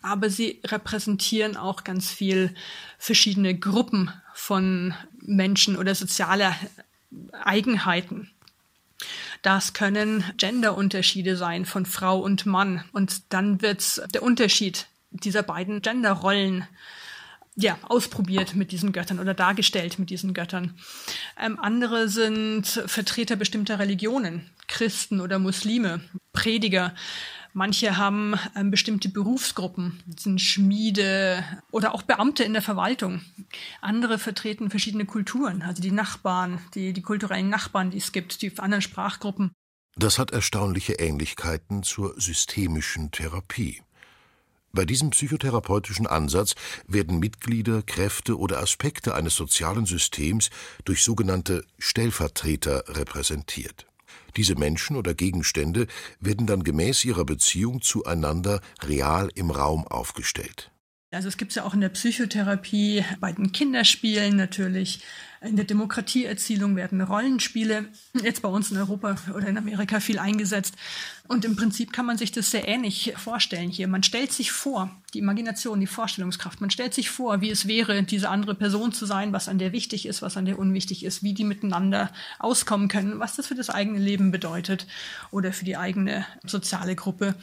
Aber 0.00 0.30
sie 0.30 0.60
repräsentieren 0.64 1.56
auch 1.56 1.84
ganz 1.84 2.10
viel 2.10 2.54
verschiedene 2.98 3.58
Gruppen 3.58 4.10
von 4.34 4.94
Menschen 5.20 5.76
oder 5.76 5.94
soziale 5.94 6.54
Eigenheiten. 7.44 8.30
Das 9.42 9.72
können 9.72 10.24
Genderunterschiede 10.36 11.36
sein 11.36 11.66
von 11.66 11.86
Frau 11.86 12.20
und 12.20 12.46
Mann. 12.46 12.84
Und 12.92 13.32
dann 13.32 13.60
wird 13.60 14.02
der 14.14 14.22
Unterschied 14.22 14.86
dieser 15.10 15.42
beiden 15.42 15.82
Genderrollen 15.82 16.66
ja, 17.54 17.78
ausprobiert 17.82 18.54
mit 18.54 18.72
diesen 18.72 18.92
Göttern 18.92 19.18
oder 19.18 19.34
dargestellt 19.34 19.98
mit 19.98 20.10
diesen 20.10 20.34
Göttern. 20.34 20.74
Ähm, 21.38 21.58
andere 21.60 22.08
sind 22.08 22.66
Vertreter 22.86 23.36
bestimmter 23.36 23.78
Religionen, 23.78 24.50
Christen 24.68 25.20
oder 25.20 25.38
Muslime, 25.38 26.00
Prediger. 26.32 26.94
Manche 27.54 27.98
haben 27.98 28.34
ähm, 28.56 28.70
bestimmte 28.70 29.10
Berufsgruppen, 29.10 30.02
sind 30.18 30.40
Schmiede 30.40 31.44
oder 31.70 31.94
auch 31.94 32.00
Beamte 32.00 32.44
in 32.44 32.54
der 32.54 32.62
Verwaltung. 32.62 33.20
Andere 33.82 34.18
vertreten 34.18 34.70
verschiedene 34.70 35.04
Kulturen, 35.04 35.60
also 35.60 35.82
die 35.82 35.90
Nachbarn, 35.90 36.60
die, 36.74 36.94
die 36.94 37.02
kulturellen 37.02 37.50
Nachbarn, 37.50 37.90
die 37.90 37.98
es 37.98 38.12
gibt, 38.12 38.40
die 38.40 38.58
anderen 38.58 38.80
Sprachgruppen. 38.80 39.52
Das 39.96 40.18
hat 40.18 40.30
erstaunliche 40.30 40.94
Ähnlichkeiten 40.94 41.82
zur 41.82 42.18
systemischen 42.18 43.10
Therapie. 43.10 43.82
Bei 44.74 44.86
diesem 44.86 45.10
psychotherapeutischen 45.10 46.06
Ansatz 46.06 46.54
werden 46.88 47.18
Mitglieder, 47.18 47.82
Kräfte 47.82 48.38
oder 48.38 48.58
Aspekte 48.58 49.14
eines 49.14 49.36
sozialen 49.36 49.84
Systems 49.84 50.48
durch 50.86 51.04
sogenannte 51.04 51.66
Stellvertreter 51.78 52.84
repräsentiert. 52.88 53.86
Diese 54.36 54.54
Menschen 54.54 54.96
oder 54.96 55.12
Gegenstände 55.12 55.86
werden 56.20 56.46
dann 56.46 56.64
gemäß 56.64 57.04
ihrer 57.04 57.26
Beziehung 57.26 57.82
zueinander 57.82 58.62
real 58.82 59.28
im 59.34 59.50
Raum 59.50 59.86
aufgestellt. 59.86 60.71
Also 61.12 61.28
es 61.28 61.36
gibt 61.36 61.52
es 61.52 61.56
ja 61.56 61.64
auch 61.64 61.74
in 61.74 61.82
der 61.82 61.90
Psychotherapie, 61.90 63.04
bei 63.20 63.32
den 63.32 63.52
Kinderspielen 63.52 64.34
natürlich, 64.34 65.00
in 65.42 65.56
der 65.56 65.64
Demokratieerzielung 65.64 66.76
werden 66.76 67.00
Rollenspiele 67.00 67.86
jetzt 68.22 68.42
bei 68.42 68.48
uns 68.48 68.70
in 68.70 68.78
Europa 68.78 69.16
oder 69.34 69.48
in 69.48 69.58
Amerika 69.58 70.00
viel 70.00 70.18
eingesetzt. 70.18 70.74
Und 71.28 71.44
im 71.44 71.56
Prinzip 71.56 71.92
kann 71.92 72.06
man 72.06 72.16
sich 72.16 72.32
das 72.32 72.50
sehr 72.50 72.66
ähnlich 72.66 73.12
vorstellen 73.16 73.68
hier. 73.68 73.88
Man 73.88 74.02
stellt 74.02 74.32
sich 74.32 74.52
vor, 74.52 74.90
die 75.12 75.18
Imagination, 75.18 75.80
die 75.80 75.86
Vorstellungskraft, 75.86 76.60
man 76.60 76.70
stellt 76.70 76.94
sich 76.94 77.10
vor, 77.10 77.40
wie 77.40 77.50
es 77.50 77.66
wäre, 77.66 78.02
diese 78.04 78.28
andere 78.28 78.54
Person 78.54 78.92
zu 78.92 79.04
sein, 79.04 79.32
was 79.32 79.48
an 79.48 79.58
der 79.58 79.72
wichtig 79.72 80.06
ist, 80.06 80.22
was 80.22 80.36
an 80.36 80.46
der 80.46 80.58
unwichtig 80.58 81.04
ist, 81.04 81.22
wie 81.22 81.34
die 81.34 81.44
miteinander 81.44 82.10
auskommen 82.38 82.88
können, 82.88 83.18
was 83.18 83.36
das 83.36 83.48
für 83.48 83.54
das 83.54 83.68
eigene 83.68 83.98
Leben 83.98 84.30
bedeutet 84.30 84.86
oder 85.30 85.52
für 85.52 85.64
die 85.64 85.76
eigene 85.76 86.24
soziale 86.46 86.94
Gruppe. 86.94 87.34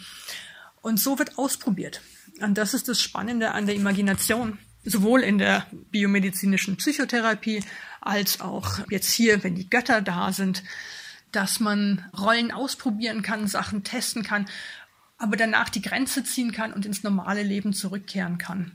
Und 0.81 0.99
so 0.99 1.19
wird 1.19 1.37
ausprobiert. 1.37 2.01
Und 2.41 2.57
das 2.57 2.73
ist 2.73 2.87
das 2.87 3.01
Spannende 3.01 3.51
an 3.51 3.65
der 3.65 3.75
Imagination 3.75 4.57
sowohl 4.83 5.21
in 5.23 5.37
der 5.37 5.65
biomedizinischen 5.91 6.77
Psychotherapie 6.77 7.63
als 8.01 8.39
auch 8.39 8.79
jetzt 8.89 9.11
hier, 9.11 9.43
wenn 9.43 9.55
die 9.55 9.69
Götter 9.69 10.01
da 10.01 10.31
sind, 10.31 10.63
dass 11.31 11.59
man 11.59 12.05
Rollen 12.17 12.51
ausprobieren 12.51 13.21
kann, 13.21 13.47
Sachen 13.47 13.83
testen 13.83 14.23
kann, 14.23 14.47
aber 15.17 15.35
danach 15.35 15.69
die 15.69 15.81
Grenze 15.81 16.23
ziehen 16.23 16.51
kann 16.51 16.73
und 16.73 16.85
ins 16.85 17.03
normale 17.03 17.43
Leben 17.43 17.73
zurückkehren 17.73 18.37
kann. 18.37 18.71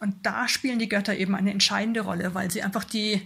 Und 0.00 0.14
da 0.24 0.46
spielen 0.46 0.78
die 0.78 0.88
Götter 0.88 1.16
eben 1.16 1.34
eine 1.34 1.50
entscheidende 1.50 2.02
Rolle, 2.02 2.34
weil 2.34 2.50
sie 2.50 2.62
einfach 2.62 2.84
die, 2.84 3.20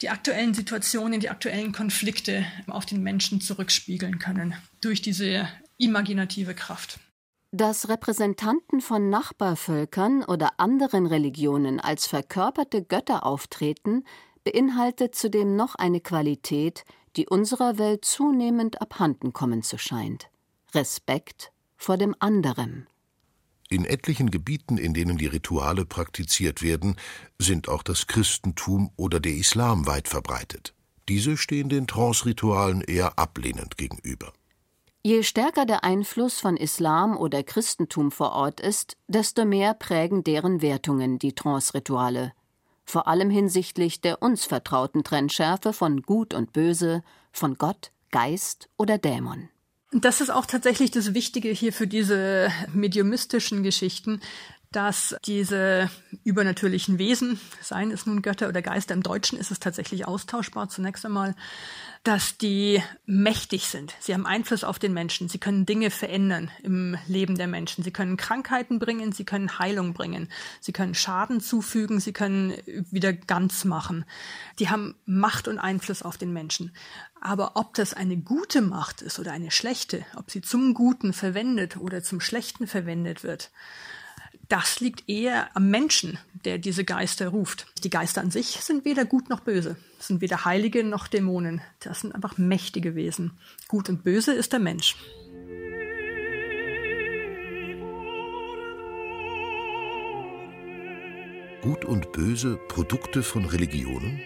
die 0.00 0.10
aktuellen 0.10 0.54
Situationen, 0.54 1.18
die 1.18 1.28
aktuellen 1.28 1.72
Konflikte 1.72 2.46
auf 2.68 2.86
den 2.86 3.02
Menschen 3.02 3.40
zurückspiegeln 3.40 4.20
können 4.20 4.54
durch 4.80 5.02
diese 5.02 5.48
imaginative 5.76 6.54
Kraft. 6.54 7.00
Dass 7.50 7.88
Repräsentanten 7.88 8.82
von 8.82 9.08
Nachbarvölkern 9.08 10.22
oder 10.22 10.60
anderen 10.60 11.06
Religionen 11.06 11.80
als 11.80 12.06
verkörperte 12.06 12.82
Götter 12.82 13.24
auftreten, 13.24 14.04
beinhaltet 14.44 15.14
zudem 15.14 15.56
noch 15.56 15.74
eine 15.74 16.00
Qualität, 16.00 16.84
die 17.16 17.26
unserer 17.26 17.78
Welt 17.78 18.04
zunehmend 18.04 18.82
abhanden 18.82 19.32
kommen 19.32 19.62
zu 19.62 19.78
scheint 19.78 20.28
Respekt 20.74 21.52
vor 21.76 21.96
dem 21.96 22.14
anderen. 22.18 22.86
In 23.70 23.84
etlichen 23.84 24.30
Gebieten, 24.30 24.78
in 24.78 24.94
denen 24.94 25.18
die 25.18 25.26
Rituale 25.26 25.84
praktiziert 25.84 26.62
werden, 26.62 26.96
sind 27.38 27.68
auch 27.68 27.82
das 27.82 28.06
Christentum 28.06 28.90
oder 28.96 29.20
der 29.20 29.34
Islam 29.34 29.86
weit 29.86 30.08
verbreitet. 30.08 30.74
Diese 31.08 31.36
stehen 31.36 31.68
den 31.68 31.86
Trance-Ritualen 31.86 32.82
eher 32.82 33.18
ablehnend 33.18 33.76
gegenüber. 33.76 34.32
Je 35.02 35.22
stärker 35.22 35.64
der 35.64 35.84
Einfluss 35.84 36.40
von 36.40 36.56
Islam 36.56 37.16
oder 37.16 37.42
Christentum 37.42 38.10
vor 38.10 38.32
Ort 38.32 38.60
ist, 38.60 38.96
desto 39.06 39.44
mehr 39.44 39.74
prägen 39.74 40.24
deren 40.24 40.60
Wertungen 40.60 41.18
die 41.18 41.34
Trance-Rituale, 41.34 42.32
vor 42.84 43.06
allem 43.06 43.30
hinsichtlich 43.30 44.00
der 44.00 44.22
uns 44.22 44.44
vertrauten 44.44 45.04
Trennschärfe 45.04 45.72
von 45.72 46.02
Gut 46.02 46.34
und 46.34 46.52
Böse, 46.52 47.02
von 47.32 47.56
Gott, 47.56 47.92
Geist 48.10 48.68
oder 48.76 48.98
Dämon. 48.98 49.48
Das 49.92 50.20
ist 50.20 50.30
auch 50.30 50.44
tatsächlich 50.44 50.90
das 50.90 51.14
Wichtige 51.14 51.48
hier 51.48 51.72
für 51.72 51.86
diese 51.86 52.50
mediumistischen 52.74 53.62
Geschichten, 53.62 54.20
dass 54.70 55.16
diese 55.24 55.90
übernatürlichen 56.24 56.98
Wesen, 56.98 57.40
seien 57.62 57.90
es 57.90 58.04
nun 58.04 58.20
Götter 58.20 58.48
oder 58.48 58.60
Geister, 58.60 58.94
im 58.94 59.02
Deutschen 59.02 59.38
ist 59.38 59.50
es 59.50 59.60
tatsächlich 59.60 60.06
austauschbar 60.06 60.68
zunächst 60.68 61.06
einmal, 61.06 61.34
dass 62.04 62.36
die 62.36 62.82
mächtig 63.06 63.66
sind. 63.66 63.94
Sie 64.00 64.14
haben 64.14 64.26
Einfluss 64.26 64.64
auf 64.64 64.78
den 64.78 64.92
Menschen. 64.92 65.28
Sie 65.28 65.38
können 65.38 65.66
Dinge 65.66 65.90
verändern 65.90 66.50
im 66.62 66.96
Leben 67.06 67.36
der 67.36 67.48
Menschen. 67.48 67.82
Sie 67.82 67.90
können 67.90 68.16
Krankheiten 68.16 68.78
bringen, 68.78 69.12
sie 69.12 69.24
können 69.24 69.58
Heilung 69.58 69.94
bringen. 69.94 70.28
Sie 70.60 70.72
können 70.72 70.94
Schaden 70.94 71.40
zufügen, 71.40 71.98
sie 71.98 72.12
können 72.12 72.54
wieder 72.90 73.12
ganz 73.12 73.64
machen. 73.64 74.04
Die 74.58 74.68
haben 74.68 74.94
Macht 75.06 75.48
und 75.48 75.58
Einfluss 75.58 76.02
auf 76.02 76.18
den 76.18 76.32
Menschen. 76.32 76.74
Aber 77.20 77.52
ob 77.56 77.74
das 77.74 77.94
eine 77.94 78.16
gute 78.16 78.62
Macht 78.62 79.02
ist 79.02 79.18
oder 79.18 79.32
eine 79.32 79.50
schlechte, 79.50 80.04
ob 80.14 80.30
sie 80.30 80.40
zum 80.40 80.74
Guten 80.74 81.12
verwendet 81.12 81.76
oder 81.76 82.02
zum 82.02 82.20
Schlechten 82.20 82.66
verwendet 82.66 83.24
wird, 83.24 83.50
das 84.48 84.80
liegt 84.80 85.08
eher 85.08 85.54
am 85.54 85.68
Menschen, 85.68 86.18
der 86.44 86.58
diese 86.58 86.84
Geister 86.84 87.28
ruft. 87.28 87.66
Die 87.84 87.90
Geister 87.90 88.22
an 88.22 88.30
sich 88.30 88.46
sind 88.62 88.84
weder 88.86 89.04
gut 89.04 89.28
noch 89.28 89.40
böse, 89.40 89.76
sind 89.98 90.22
weder 90.22 90.46
Heilige 90.46 90.84
noch 90.84 91.06
Dämonen. 91.06 91.60
Das 91.80 92.00
sind 92.00 92.14
einfach 92.14 92.38
mächtige 92.38 92.94
Wesen. 92.94 93.32
Gut 93.68 93.90
und 93.90 94.04
böse 94.04 94.32
ist 94.32 94.52
der 94.52 94.60
Mensch. 94.60 94.96
Gut 101.62 101.84
und 101.84 102.12
böse 102.12 102.56
Produkte 102.68 103.22
von 103.22 103.44
Religionen? 103.44 104.22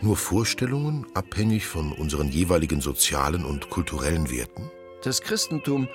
Nur 0.00 0.16
Vorstellungen, 0.16 1.06
abhängig 1.14 1.66
von 1.66 1.92
unseren 1.92 2.28
jeweiligen 2.28 2.80
sozialen 2.80 3.44
und 3.44 3.70
kulturellen 3.70 4.30
Werten? 4.30 4.70
Das 5.04 5.20
Christentum 5.20 5.88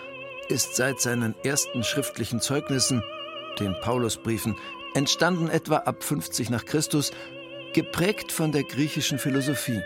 ist 0.47 0.75
seit 0.75 1.01
seinen 1.01 1.35
ersten 1.43 1.83
schriftlichen 1.83 2.39
Zeugnissen 2.39 3.03
den 3.59 3.75
Paulusbriefen, 3.81 4.55
entstanden 4.93 5.49
etwa 5.49 5.77
ab 5.77 6.03
50 6.03 6.49
nach 6.49 6.65
Christus, 6.65 7.11
geprägt 7.73 8.31
von 8.31 8.51
der 8.51 8.63
griechischen 8.63 9.19
Philosophie. 9.19 9.81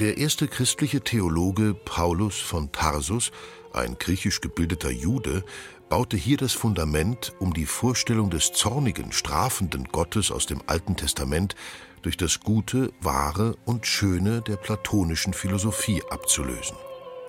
Der 0.00 0.16
erste 0.16 0.48
christliche 0.48 1.02
Theologe 1.02 1.74
Paulus 1.74 2.38
von 2.38 2.72
Tarsus, 2.72 3.32
ein 3.72 3.98
griechisch 3.98 4.40
gebildeter 4.40 4.90
Jude, 4.90 5.44
baute 5.90 6.16
hier 6.16 6.36
das 6.36 6.54
Fundament, 6.54 7.34
um 7.38 7.52
die 7.52 7.66
Vorstellung 7.66 8.30
des 8.30 8.52
zornigen, 8.52 9.12
strafenden 9.12 9.84
Gottes 9.84 10.30
aus 10.30 10.46
dem 10.46 10.62
Alten 10.66 10.96
Testament 10.96 11.54
durch 12.02 12.16
das 12.16 12.40
Gute, 12.40 12.92
Wahre 13.00 13.56
und 13.66 13.86
Schöne 13.86 14.40
der 14.40 14.56
platonischen 14.56 15.34
Philosophie 15.34 16.02
abzulösen. 16.08 16.76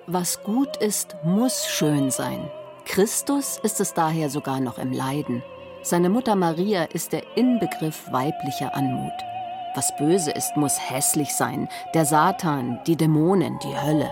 Was 0.07 0.41
gut 0.43 0.77
ist, 0.77 1.15
muss 1.23 1.67
schön 1.67 2.09
sein. 2.09 2.49
Christus 2.85 3.59
ist 3.63 3.79
es 3.79 3.93
daher 3.93 4.29
sogar 4.29 4.59
noch 4.59 4.77
im 4.77 4.91
Leiden. 4.91 5.43
Seine 5.83 6.09
Mutter 6.09 6.35
Maria 6.35 6.83
ist 6.83 7.13
der 7.13 7.23
Inbegriff 7.35 8.11
weiblicher 8.11 8.75
Anmut. 8.75 9.13
Was 9.75 9.95
böse 9.95 10.31
ist, 10.31 10.57
muss 10.57 10.77
hässlich 10.89 11.33
sein. 11.33 11.69
Der 11.93 12.05
Satan, 12.05 12.79
die 12.85 12.97
Dämonen, 12.97 13.57
die 13.59 13.75
Hölle. 13.75 14.11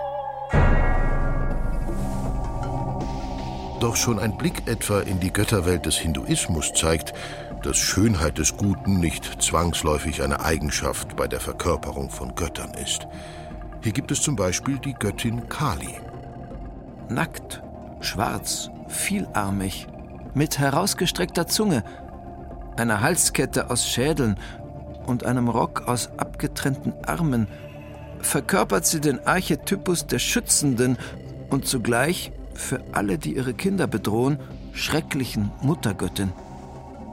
Doch 3.79 3.95
schon 3.95 4.19
ein 4.19 4.37
Blick 4.37 4.67
etwa 4.67 5.01
in 5.01 5.19
die 5.19 5.31
Götterwelt 5.31 5.85
des 5.85 5.97
Hinduismus 5.97 6.71
zeigt, 6.73 7.13
dass 7.63 7.77
Schönheit 7.77 8.37
des 8.37 8.55
Guten 8.55 8.99
nicht 8.99 9.41
zwangsläufig 9.41 10.21
eine 10.21 10.41
Eigenschaft 10.41 11.15
bei 11.15 11.27
der 11.27 11.39
Verkörperung 11.39 12.09
von 12.09 12.35
Göttern 12.35 12.73
ist. 12.73 13.07
Hier 13.81 13.91
gibt 13.91 14.11
es 14.11 14.21
zum 14.21 14.35
Beispiel 14.35 14.79
die 14.79 14.93
Göttin 14.93 15.47
Kali. 15.49 15.97
Nackt 17.09 17.61
schwarz, 18.01 18.69
vielarmig, 18.87 19.87
mit 20.33 20.59
herausgestreckter 20.59 21.47
Zunge, 21.47 21.83
einer 22.77 23.01
Halskette 23.01 23.69
aus 23.69 23.87
Schädeln 23.87 24.37
und 25.05 25.25
einem 25.25 25.49
Rock 25.49 25.87
aus 25.87 26.09
abgetrennten 26.17 26.93
Armen 27.05 27.47
verkörpert 28.21 28.85
sie 28.85 29.01
den 29.01 29.25
Archetypus 29.25 30.07
der 30.07 30.19
Schützenden 30.19 30.97
und 31.49 31.65
zugleich, 31.67 32.31
für 32.53 32.81
alle, 32.91 33.17
die 33.17 33.35
ihre 33.35 33.53
Kinder 33.53 33.87
bedrohen, 33.87 34.37
schrecklichen 34.73 35.51
Muttergöttin. 35.61 36.31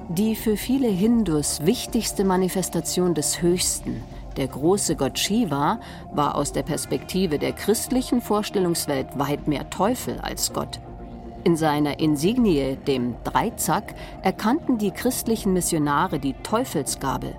Die 0.09 0.35
für 0.35 0.57
viele 0.57 0.88
Hindus 0.88 1.64
wichtigste 1.64 2.25
Manifestation 2.25 3.14
des 3.14 3.43
Höchsten, 3.43 4.02
der 4.37 4.49
große 4.49 4.97
Gott 4.97 5.19
Shiva, 5.19 5.81
war 6.12 6.35
aus 6.35 6.52
der 6.52 6.62
Perspektive 6.62 7.38
der 7.38 7.52
christlichen 7.52 8.21
Vorstellungswelt 8.21 9.19
weit 9.19 9.49
mehr 9.49 9.71
Teufel 9.71 10.19
als 10.21 10.52
Gott. 10.52 10.81
In 11.45 11.57
seiner 11.57 12.00
Insignie, 12.00 12.76
dem 12.88 13.14
Dreizack, 13.23 13.95
erkannten 14.23 14.78
die 14.78 14.90
christlichen 14.90 15.52
Missionare 15.52 16.19
die 16.19 16.35
Teufelsgabel. 16.43 17.37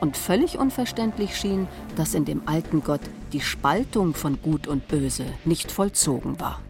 Und 0.00 0.16
völlig 0.16 0.58
unverständlich 0.58 1.34
schien, 1.34 1.66
dass 1.96 2.14
in 2.14 2.24
dem 2.24 2.46
alten 2.46 2.84
Gott 2.84 3.00
die 3.32 3.40
Spaltung 3.40 4.14
von 4.14 4.40
Gut 4.42 4.66
und 4.66 4.86
Böse 4.86 5.24
nicht 5.44 5.72
vollzogen 5.72 6.38
war. 6.38 6.60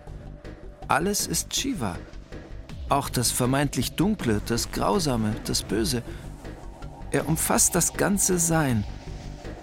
Alles 0.87 1.26
ist 1.26 1.54
Shiva. 1.54 1.98
Auch 2.88 3.10
das 3.10 3.30
vermeintlich 3.30 3.96
Dunkle, 3.96 4.40
das 4.46 4.70
Grausame, 4.72 5.34
das 5.44 5.62
Böse. 5.62 6.02
Er 7.10 7.28
umfasst 7.28 7.75
das 7.75 7.92
ganze 7.94 8.38
Sein. 8.38 8.84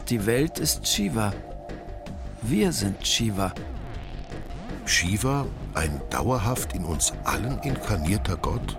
Die 0.09 0.27
Welt 0.27 0.59
ist 0.59 0.87
Shiva. 0.87 1.33
Wir 2.43 2.71
sind 2.71 3.07
Shiva. 3.07 3.55
Shiva, 4.85 5.47
ein 5.73 5.99
dauerhaft 6.11 6.73
in 6.73 6.85
uns 6.85 7.11
allen 7.23 7.57
inkarnierter 7.63 8.37
Gott? 8.37 8.77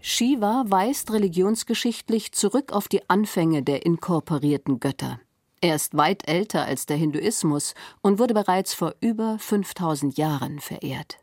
Shiva 0.00 0.64
weist 0.66 1.12
religionsgeschichtlich 1.12 2.32
zurück 2.32 2.72
auf 2.72 2.88
die 2.88 3.08
Anfänge 3.08 3.62
der 3.62 3.86
inkorporierten 3.86 4.80
Götter. 4.80 5.20
Er 5.60 5.76
ist 5.76 5.96
weit 5.96 6.28
älter 6.28 6.64
als 6.64 6.86
der 6.86 6.96
Hinduismus 6.96 7.74
und 8.02 8.18
wurde 8.18 8.34
bereits 8.34 8.74
vor 8.74 8.96
über 9.00 9.38
5000 9.38 10.18
Jahren 10.18 10.58
verehrt. 10.58 11.18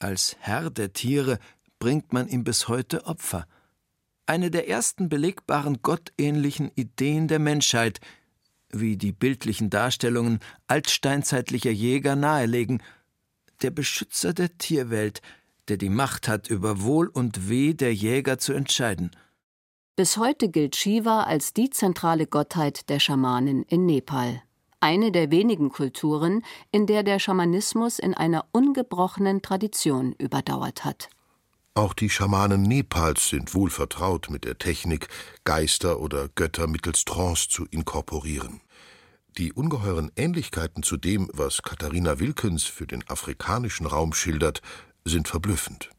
Als 0.00 0.36
Herr 0.40 0.68
der 0.68 0.92
Tiere 0.92 1.38
bringt 1.78 2.12
man 2.12 2.26
ihm 2.26 2.42
bis 2.42 2.66
heute 2.66 3.06
Opfer. 3.06 3.46
Eine 4.30 4.52
der 4.52 4.68
ersten 4.68 5.08
belegbaren 5.08 5.82
gottähnlichen 5.82 6.70
Ideen 6.76 7.26
der 7.26 7.40
Menschheit, 7.40 7.98
wie 8.70 8.96
die 8.96 9.10
bildlichen 9.10 9.70
Darstellungen 9.70 10.38
altsteinzeitlicher 10.68 11.72
Jäger 11.72 12.14
nahelegen, 12.14 12.80
der 13.60 13.72
Beschützer 13.72 14.32
der 14.32 14.56
Tierwelt, 14.56 15.20
der 15.66 15.78
die 15.78 15.88
Macht 15.88 16.28
hat, 16.28 16.48
über 16.48 16.80
Wohl 16.82 17.08
und 17.08 17.48
Weh 17.48 17.74
der 17.74 17.92
Jäger 17.92 18.38
zu 18.38 18.52
entscheiden. 18.52 19.10
Bis 19.96 20.16
heute 20.16 20.48
gilt 20.48 20.76
Shiva 20.76 21.24
als 21.24 21.52
die 21.52 21.70
zentrale 21.70 22.28
Gottheit 22.28 22.88
der 22.88 23.00
Schamanen 23.00 23.64
in 23.64 23.84
Nepal. 23.84 24.40
Eine 24.78 25.10
der 25.10 25.32
wenigen 25.32 25.70
Kulturen, 25.70 26.44
in 26.70 26.86
der 26.86 27.02
der 27.02 27.18
Schamanismus 27.18 27.98
in 27.98 28.14
einer 28.14 28.46
ungebrochenen 28.52 29.42
Tradition 29.42 30.12
überdauert 30.12 30.84
hat. 30.84 31.10
Auch 31.74 31.94
die 31.94 32.10
Schamanen 32.10 32.62
Nepals 32.62 33.28
sind 33.28 33.54
wohl 33.54 33.70
vertraut 33.70 34.28
mit 34.28 34.44
der 34.44 34.58
Technik, 34.58 35.06
Geister 35.44 36.00
oder 36.00 36.28
Götter 36.28 36.66
mittels 36.66 37.04
Trance 37.04 37.48
zu 37.48 37.64
inkorporieren. 37.70 38.60
Die 39.38 39.52
ungeheuren 39.52 40.10
Ähnlichkeiten 40.16 40.82
zu 40.82 40.96
dem, 40.96 41.30
was 41.32 41.62
Katharina 41.62 42.18
Wilkens 42.18 42.64
für 42.64 42.88
den 42.88 43.08
afrikanischen 43.08 43.86
Raum 43.86 44.12
schildert, 44.12 44.62
sind 45.04 45.28
verblüffend. 45.28 45.90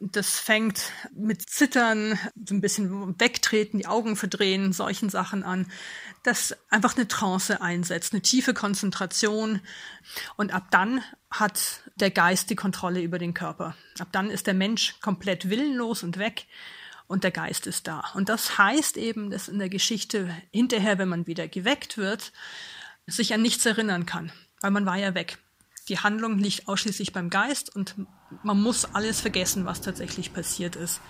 Das 0.00 0.38
fängt 0.38 0.92
mit 1.14 1.48
Zittern, 1.48 2.18
so 2.44 2.54
ein 2.54 2.60
bisschen 2.60 3.18
wegtreten, 3.18 3.78
die 3.78 3.86
Augen 3.86 4.16
verdrehen, 4.16 4.72
solchen 4.72 5.08
Sachen 5.08 5.42
an, 5.42 5.70
das 6.22 6.56
einfach 6.70 6.96
eine 6.96 7.08
Trance 7.08 7.60
einsetzt, 7.60 8.12
eine 8.12 8.22
tiefe 8.22 8.54
Konzentration. 8.54 9.60
Und 10.36 10.52
ab 10.52 10.66
dann 10.70 11.02
hat 11.30 11.82
der 11.96 12.10
Geist 12.10 12.50
die 12.50 12.56
Kontrolle 12.56 13.00
über 13.00 13.18
den 13.18 13.34
Körper. 13.34 13.76
Ab 13.98 14.08
dann 14.12 14.30
ist 14.30 14.46
der 14.46 14.54
Mensch 14.54 15.00
komplett 15.00 15.48
willenlos 15.50 16.02
und 16.02 16.18
weg 16.18 16.46
und 17.06 17.24
der 17.24 17.30
Geist 17.30 17.66
ist 17.66 17.86
da. 17.86 18.04
Und 18.14 18.28
das 18.28 18.58
heißt 18.58 18.96
eben, 18.96 19.30
dass 19.30 19.48
in 19.48 19.58
der 19.58 19.68
Geschichte 19.68 20.34
hinterher, 20.50 20.98
wenn 20.98 21.08
man 21.08 21.26
wieder 21.26 21.48
geweckt 21.48 21.98
wird, 21.98 22.32
sich 23.06 23.34
an 23.34 23.42
nichts 23.42 23.66
erinnern 23.66 24.06
kann, 24.06 24.32
weil 24.60 24.70
man 24.70 24.86
war 24.86 24.96
ja 24.96 25.14
weg. 25.14 25.38
Die 25.88 25.98
Handlung 25.98 26.38
liegt 26.38 26.66
ausschließlich 26.66 27.12
beim 27.12 27.30
Geist 27.30 27.74
und 27.74 27.94
man 28.42 28.62
muss 28.62 28.86
alles 28.86 29.20
vergessen, 29.20 29.66
was 29.66 29.80
tatsächlich 29.80 30.32
passiert 30.32 30.76
ist. 30.76 31.00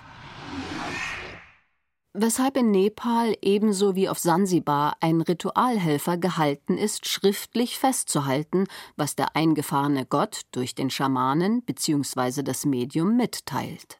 Weshalb 2.17 2.57
in 2.57 2.71
Nepal 2.71 3.37
ebenso 3.43 3.97
wie 3.97 4.09
auf 4.09 4.21
Sansibar 4.21 4.97
ein 5.01 5.21
Ritualhelfer 5.21 6.17
gehalten 6.17 6.79
ist, 6.79 7.09
schriftlich 7.09 7.79
festzuhalten, 7.79 8.67
was 8.97 9.17
der 9.17 9.35
eingefahrene 9.35 10.07
Gott 10.07 10.43
durch 10.53 10.77
den 10.77 10.91
Schamanen 10.91 11.63
bzw. 11.63 12.45
das 12.45 12.67
Medium 12.67 13.17
mitteilt. 13.17 13.99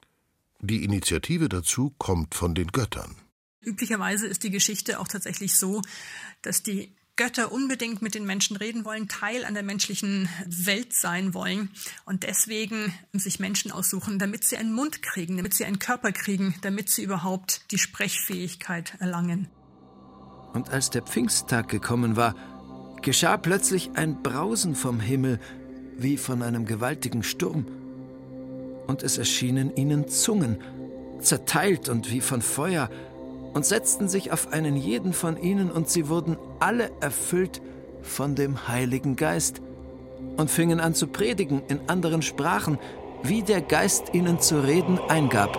Die 0.61 0.85
Initiative 0.85 1.49
dazu 1.49 1.93
kommt 1.99 2.37
von 2.37 2.55
den 2.55 2.69
Göttern. 2.69 3.17
Üblicherweise 3.61 4.29
ist 4.29 4.45
die 4.45 4.51
Geschichte 4.51 5.01
auch 5.01 5.09
tatsächlich 5.09 5.57
so, 5.57 5.83
dass 6.43 6.63
die 6.63 6.95
Götter 7.17 7.53
unbedingt 7.53 8.03
mit 8.03 8.17
den 8.17 8.27
Menschen 8.27 8.57
reden 8.57 8.85
wollen, 8.85 9.07
Teil 9.07 9.45
an 9.45 9.55
der 9.55 9.63
menschlichen 9.63 10.29
Welt 10.47 10.93
sein 10.93 11.33
wollen 11.33 11.71
und 12.05 12.25
deswegen 12.25 12.93
sich 13.13 13.39
Menschen 13.39 13.71
aussuchen, 13.71 14.19
damit 14.19 14.43
sie 14.45 14.57
einen 14.57 14.73
Mund 14.73 15.01
kriegen, 15.01 15.37
damit 15.37 15.55
sie 15.55 15.65
einen 15.65 15.79
Körper 15.79 16.11
kriegen, 16.11 16.57
damit 16.63 16.91
sie 16.91 17.05
überhaupt 17.05 17.71
die 17.71 17.79
Sprechfähigkeit 17.79 18.95
erlangen. 18.99 19.49
Und 20.55 20.71
als 20.71 20.91
der 20.91 21.03
Pfingsttag 21.03 21.69
gekommen 21.69 22.17
war, 22.17 22.35
geschah 23.03 23.37
plötzlich 23.37 23.93
ein 23.95 24.23
Brausen 24.23 24.75
vom 24.75 24.99
Himmel, 24.99 25.39
wie 25.97 26.17
von 26.17 26.43
einem 26.43 26.67
gewaltigen 26.67 27.23
Sturm. 27.23 27.67
Und 28.89 29.05
es 29.05 29.19
erschienen 29.19 29.75
ihnen 29.77 30.09
Zungen, 30.09 30.59
zerteilt 31.21 31.89
und 31.89 32.11
wie 32.11 32.21
von 32.21 32.43
Feuer, 32.43 32.91
und 33.55 33.65
setzten 33.65 34.09
sich 34.09 34.33
auf 34.33 34.53
einen 34.53 34.77
jeden 34.77 35.13
von 35.13 35.37
ihnen, 35.37 35.71
und 35.71 35.89
sie 35.89 36.09
wurden 36.09 36.37
alle 36.61 36.91
erfüllt 37.01 37.63
von 38.03 38.35
dem 38.35 38.69
Heiligen 38.69 39.17
Geist 39.17 39.63
und 40.37 40.51
fingen 40.51 40.81
an 40.81 40.95
zu 40.95 41.07
predigen 41.07 41.63
in 41.69 41.81
anderen 41.89 42.23
Sprachen, 42.23 42.79
wie 43.23 43.43
der 43.43 43.63
Geist 43.63 44.13
ihnen 44.13 44.41
zu 44.41 44.63
reden 44.63 44.99
eingab. 45.09 45.57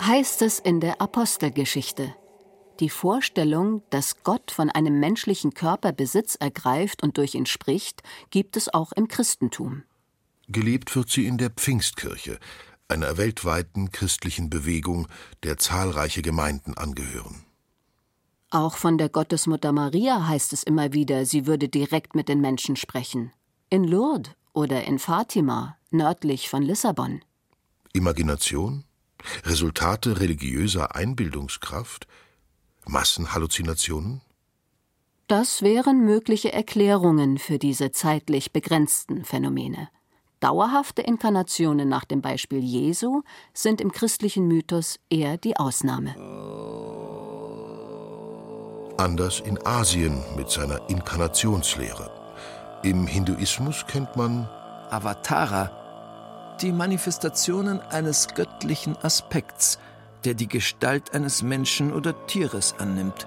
Heißt 0.00 0.42
es 0.42 0.58
in 0.58 0.80
der 0.80 1.00
Apostelgeschichte. 1.00 2.14
Die 2.80 2.90
Vorstellung, 2.90 3.82
dass 3.90 4.22
Gott 4.24 4.50
von 4.50 4.68
einem 4.68 4.98
menschlichen 5.00 5.54
Körper 5.54 5.92
Besitz 5.92 6.34
ergreift 6.34 7.02
und 7.02 7.18
durch 7.18 7.34
ihn 7.34 7.46
spricht, 7.46 8.02
gibt 8.30 8.56
es 8.56 8.72
auch 8.72 8.92
im 8.92 9.08
Christentum. 9.08 9.84
Gelebt 10.48 10.94
wird 10.94 11.10
sie 11.10 11.26
in 11.26 11.38
der 11.38 11.50
Pfingstkirche, 11.50 12.38
einer 12.88 13.16
weltweiten 13.16 13.90
christlichen 13.90 14.50
Bewegung, 14.50 15.08
der 15.42 15.56
zahlreiche 15.56 16.22
Gemeinden 16.22 16.74
angehören. 16.74 17.44
Auch 18.50 18.76
von 18.76 18.98
der 18.98 19.08
Gottesmutter 19.08 19.72
Maria 19.72 20.28
heißt 20.28 20.52
es 20.52 20.62
immer 20.62 20.92
wieder, 20.92 21.26
sie 21.26 21.46
würde 21.46 21.68
direkt 21.68 22.14
mit 22.14 22.28
den 22.28 22.40
Menschen 22.40 22.76
sprechen. 22.76 23.32
In 23.68 23.84
Lourdes 23.84 24.32
oder 24.52 24.84
in 24.84 24.98
Fatima, 24.98 25.76
nördlich 25.90 26.48
von 26.48 26.62
Lissabon. 26.62 27.22
Imagination? 27.92 28.84
Resultate 29.44 30.20
religiöser 30.20 30.94
Einbildungskraft? 30.94 32.06
Massenhalluzinationen? 32.86 34.20
Das 35.26 35.62
wären 35.62 36.04
mögliche 36.04 36.52
Erklärungen 36.52 37.38
für 37.38 37.58
diese 37.58 37.92
zeitlich 37.92 38.52
begrenzten 38.52 39.24
Phänomene. 39.24 39.88
Dauerhafte 40.44 41.00
Inkarnationen 41.00 41.88
nach 41.88 42.04
dem 42.04 42.20
Beispiel 42.20 42.58
Jesu 42.58 43.22
sind 43.54 43.80
im 43.80 43.90
christlichen 43.92 44.46
Mythos 44.46 44.98
eher 45.08 45.38
die 45.38 45.56
Ausnahme. 45.56 46.14
Anders 48.98 49.40
in 49.40 49.58
Asien 49.66 50.22
mit 50.36 50.50
seiner 50.50 50.86
Inkarnationslehre. 50.90 52.10
Im 52.82 53.06
Hinduismus 53.06 53.86
kennt 53.86 54.16
man 54.16 54.46
Avatara, 54.90 55.70
die 56.60 56.72
Manifestationen 56.72 57.80
eines 57.80 58.28
göttlichen 58.28 58.98
Aspekts, 59.02 59.78
der 60.26 60.34
die 60.34 60.48
Gestalt 60.48 61.14
eines 61.14 61.42
Menschen 61.42 61.90
oder 61.90 62.26
Tieres 62.26 62.74
annimmt. 62.78 63.26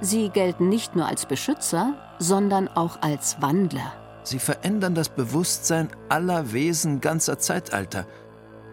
Sie 0.00 0.28
gelten 0.28 0.68
nicht 0.68 0.94
nur 0.94 1.06
als 1.06 1.26
Beschützer, 1.26 1.94
sondern 2.20 2.68
auch 2.68 3.02
als 3.02 3.42
Wandler. 3.42 3.92
Sie 4.24 4.38
verändern 4.38 4.94
das 4.94 5.08
Bewusstsein 5.08 5.88
aller 6.08 6.52
Wesen 6.52 7.00
ganzer 7.00 7.38
Zeitalter. 7.38 8.06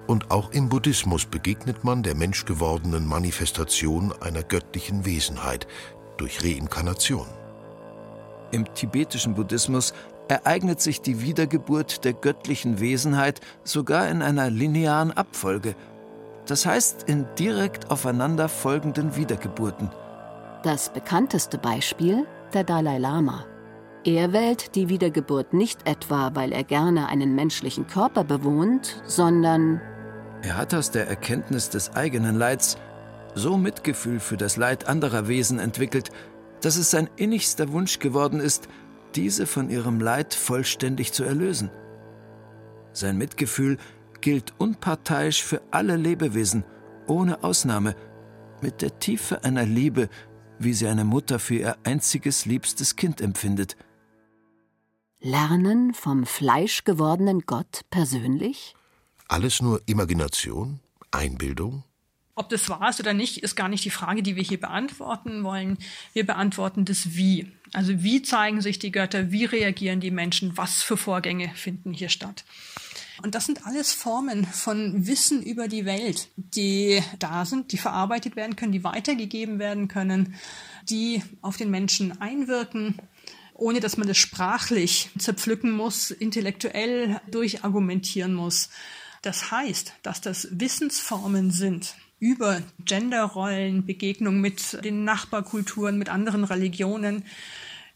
Und 0.07 0.31
auch 0.31 0.51
im 0.51 0.69
Buddhismus 0.69 1.25
begegnet 1.25 1.83
man 1.83 2.03
der 2.03 2.15
menschgewordenen 2.15 3.05
Manifestation 3.05 4.13
einer 4.21 4.43
göttlichen 4.43 5.05
Wesenheit 5.05 5.67
durch 6.17 6.43
Reinkarnation. 6.43 7.27
Im 8.51 8.73
tibetischen 8.73 9.35
Buddhismus 9.35 9.93
ereignet 10.27 10.81
sich 10.81 11.01
die 11.01 11.21
Wiedergeburt 11.21 12.05
der 12.05 12.13
göttlichen 12.13 12.79
Wesenheit 12.79 13.41
sogar 13.63 14.07
in 14.09 14.21
einer 14.21 14.49
linearen 14.49 15.12
Abfolge, 15.12 15.75
das 16.45 16.65
heißt 16.65 17.03
in 17.03 17.27
direkt 17.38 17.91
aufeinander 17.91 18.49
folgenden 18.49 19.15
Wiedergeburten. 19.15 19.89
Das 20.63 20.89
bekannteste 20.91 21.57
Beispiel 21.57 22.25
der 22.53 22.63
Dalai 22.63 22.97
Lama. 22.97 23.45
Er 24.15 24.34
wählt 24.34 24.74
die 24.74 24.89
Wiedergeburt 24.89 25.54
nicht 25.54 25.88
etwa, 25.88 26.32
weil 26.34 26.52
er 26.52 26.63
gerne 26.63 27.10
einen 27.10 27.36
menschlichen 27.36 27.86
Körper 27.86 28.24
bewohnt, 28.24 29.04
sondern 29.06 29.80
er 30.41 30.58
hat 30.58 30.74
aus 30.74 30.89
der 30.89 31.08
Erkenntnis 31.08 31.69
des 31.69 31.91
eigenen 31.91 32.36
Leids 32.36 32.80
so 33.36 33.56
Mitgefühl 33.56 34.19
für 34.19 34.36
das 34.36 34.58
Leid 34.58 34.88
anderer 34.88 35.28
Wesen 35.28 35.60
entwickelt, 35.60 36.10
dass 36.62 36.76
es 36.76 36.89
sein 36.89 37.08
innigster 37.17 37.72
Wunsch 37.72 38.00
geworden 38.00 38.39
ist, 38.39 38.67
diese 39.13 39.45
von 39.45 39.69
ihrem 39.69 40.00
Leid 40.00 40.34
vollständig 40.34 41.13
zu 41.13 41.24
erlösen. 41.24 41.69
Sein 42.93 43.15
Mitgefühl 43.15 43.78
gilt 44.22 44.56
unparteiisch 44.58 45.43
für 45.43 45.62
alle 45.69 45.98
Lebewesen, 45.98 46.63
ohne 47.06 47.43
Ausnahme, 47.43 47.95
mit 48.60 48.82
der 48.82 48.98
Tiefe 48.98 49.43
einer 49.43 49.65
Liebe, 49.65 50.10
wie 50.58 50.74
sie 50.74 50.88
eine 50.88 51.06
Mutter 51.06 51.38
für 51.38 51.56
ihr 51.56 51.78
einziges 51.84 52.48
liebstes 52.48 52.95
Kind 52.95 53.22
empfindet. 53.22 53.78
Lernen 55.21 55.93
vom 55.93 56.25
fleischgewordenen 56.25 57.41
Gott 57.45 57.82
persönlich? 57.89 58.75
Alles 59.27 59.62
nur 59.62 59.82
Imagination? 59.86 60.79
Einbildung? 61.12 61.84
Ob 62.36 62.47
das 62.47 62.69
wahr 62.69 62.89
ist 62.89 63.01
oder 63.01 63.13
nicht, 63.13 63.43
ist 63.43 63.58
gar 63.58 63.67
nicht 63.67 63.84
die 63.84 63.89
Frage, 63.89 64.23
die 64.23 64.38
wir 64.38 64.43
hier 64.43 64.62
beantworten 64.62 65.43
wollen. 65.43 65.77
Wir 66.13 66.25
beantworten 66.25 66.86
das 66.86 67.15
Wie. 67.15 67.51
Also 67.73 68.01
wie 68.01 68.21
zeigen 68.21 68.62
sich 68.62 68.79
die 68.79 68.93
Götter, 68.93 69.29
wie 69.29 69.43
reagieren 69.43 69.99
die 69.99 70.10
Menschen, 70.10 70.55
was 70.55 70.82
für 70.82 70.95
Vorgänge 70.95 71.49
finden 71.53 71.91
hier 71.91 72.08
statt. 72.08 72.45
Und 73.21 73.36
das 73.36 73.45
sind 73.45 73.65
alles 73.65 73.91
Formen 73.91 74.45
von 74.45 75.05
Wissen 75.05 75.43
über 75.43 75.67
die 75.67 75.84
Welt, 75.84 76.29
die 76.38 77.03
da 77.19 77.43
sind, 77.43 77.73
die 77.73 77.77
verarbeitet 77.77 78.38
werden 78.38 78.55
können, 78.55 78.71
die 78.71 78.86
weitergegeben 78.86 79.60
werden 79.60 79.89
können, 79.89 80.36
die 80.89 81.21
auf 81.41 81.58
den 81.58 81.69
Menschen 81.69 82.21
einwirken, 82.21 82.95
ohne 83.60 83.80
dass 83.80 83.98
man 83.98 84.08
das 84.08 84.17
sprachlich 84.17 85.10
zerpflücken 85.17 85.72
muss, 85.72 86.12
intellektuell 86.12 87.22
durchargumentieren 87.30 88.34
muss. 88.34 88.69
Das 89.22 89.52
heißt, 89.52 89.93
dass 90.04 90.22
das 90.22 90.48
Wissensformen 90.52 91.52
sind, 91.52 91.95
über 92.19 92.62
Genderrollen, 92.86 93.86
Begegnungen 93.86 94.41
mit 94.41 94.84
den 94.84 95.04
Nachbarkulturen, 95.04 95.98
mit 95.98 96.10
anderen 96.10 96.43
Religionen, 96.43 97.24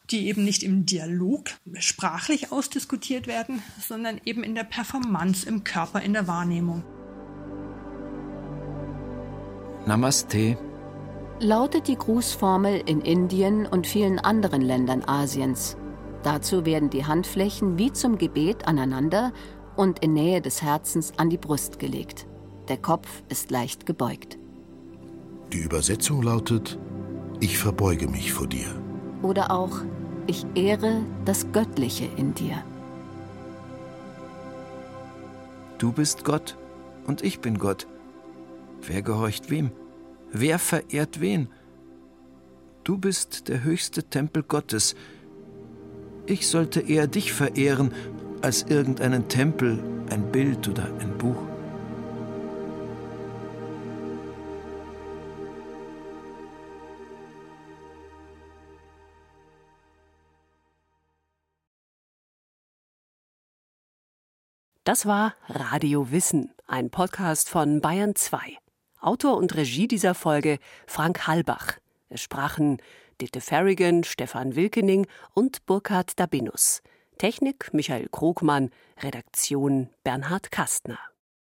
die 0.09 0.27
eben 0.27 0.43
nicht 0.43 0.63
im 0.63 0.85
Dialog 0.85 1.49
sprachlich 1.79 2.51
ausdiskutiert 2.51 3.27
werden, 3.27 3.61
sondern 3.79 4.19
eben 4.25 4.43
in 4.43 4.55
der 4.55 4.63
Performance, 4.63 5.47
im 5.47 5.63
Körper, 5.63 6.01
in 6.01 6.13
der 6.13 6.27
Wahrnehmung. 6.27 6.83
Namaste 9.85 10.57
lautet 11.43 11.87
die 11.87 11.97
Grußformel 11.97 12.81
in 12.85 13.01
Indien 13.01 13.65
und 13.65 13.85
vielen 13.85 14.19
anderen 14.19 14.61
Ländern 14.61 15.03
Asiens. 15.05 15.77
Dazu 16.23 16.65
werden 16.65 16.89
die 16.89 17.05
Handflächen 17.05 17.77
wie 17.77 17.91
zum 17.91 18.17
Gebet 18.17 18.67
aneinander 18.67 19.33
und 19.75 19.99
in 19.99 20.13
Nähe 20.13 20.41
des 20.41 20.61
Herzens 20.61 21.13
an 21.17 21.29
die 21.29 21.37
Brust 21.37 21.79
gelegt. 21.79 22.25
Der 22.69 22.77
Kopf 22.77 23.23
ist 23.29 23.51
leicht 23.51 23.85
gebeugt. 23.85 24.37
Die 25.51 25.59
Übersetzung 25.59 26.21
lautet, 26.21 26.79
ich 27.39 27.57
verbeuge 27.57 28.07
mich 28.07 28.31
vor 28.31 28.47
dir. 28.47 28.67
Oder 29.21 29.51
auch, 29.51 29.81
ich 30.27 30.45
ehre 30.55 31.01
das 31.25 31.51
Göttliche 31.51 32.07
in 32.15 32.33
dir. 32.33 32.63
Du 35.77 35.91
bist 35.91 36.23
Gott 36.23 36.57
und 37.05 37.21
ich 37.21 37.41
bin 37.41 37.59
Gott. 37.59 37.87
Wer 38.81 39.01
gehorcht 39.01 39.49
wem? 39.49 39.71
Wer 40.35 40.57
verehrt 40.57 41.21
wen? 41.21 41.47
Du 42.83 42.97
bist 42.97 43.49
der 43.49 43.63
höchste 43.63 44.03
Tempel 44.03 44.41
Gottes. 44.41 44.95
Ich 46.25 46.47
sollte 46.47 46.79
eher 46.79 47.05
dich 47.05 47.31
verehren 47.31 47.93
als 48.41 48.63
irgendeinen 48.63 49.27
Tempel, 49.29 49.77
ein 50.09 50.31
Bild 50.31 50.67
oder 50.67 50.85
ein 50.99 51.19
Buch. 51.19 51.37
Das 64.83 65.05
war 65.05 65.35
Radio 65.47 66.11
Wissen, 66.11 66.51
ein 66.65 66.89
Podcast 66.89 67.51
von 67.51 67.81
Bayern 67.81 68.15
2. 68.15 68.62
Autor 69.03 69.37
und 69.37 69.55
Regie 69.55 69.87
dieser 69.87 70.15
Folge 70.15 70.59
Frank 70.87 71.27
Halbach. 71.27 71.77
Es 72.09 72.21
sprachen 72.21 72.77
Ditte 73.19 73.41
Farrigan, 73.41 74.03
Stefan 74.03 74.55
Wilkening 74.55 75.07
und 75.33 75.65
Burkhard 75.65 76.19
Dabinus. 76.19 76.81
Technik 77.17 77.73
Michael 77.73 78.07
Krogmann, 78.09 78.71
Redaktion 79.01 79.89
Bernhard 80.03 80.51
Kastner. 80.51 80.99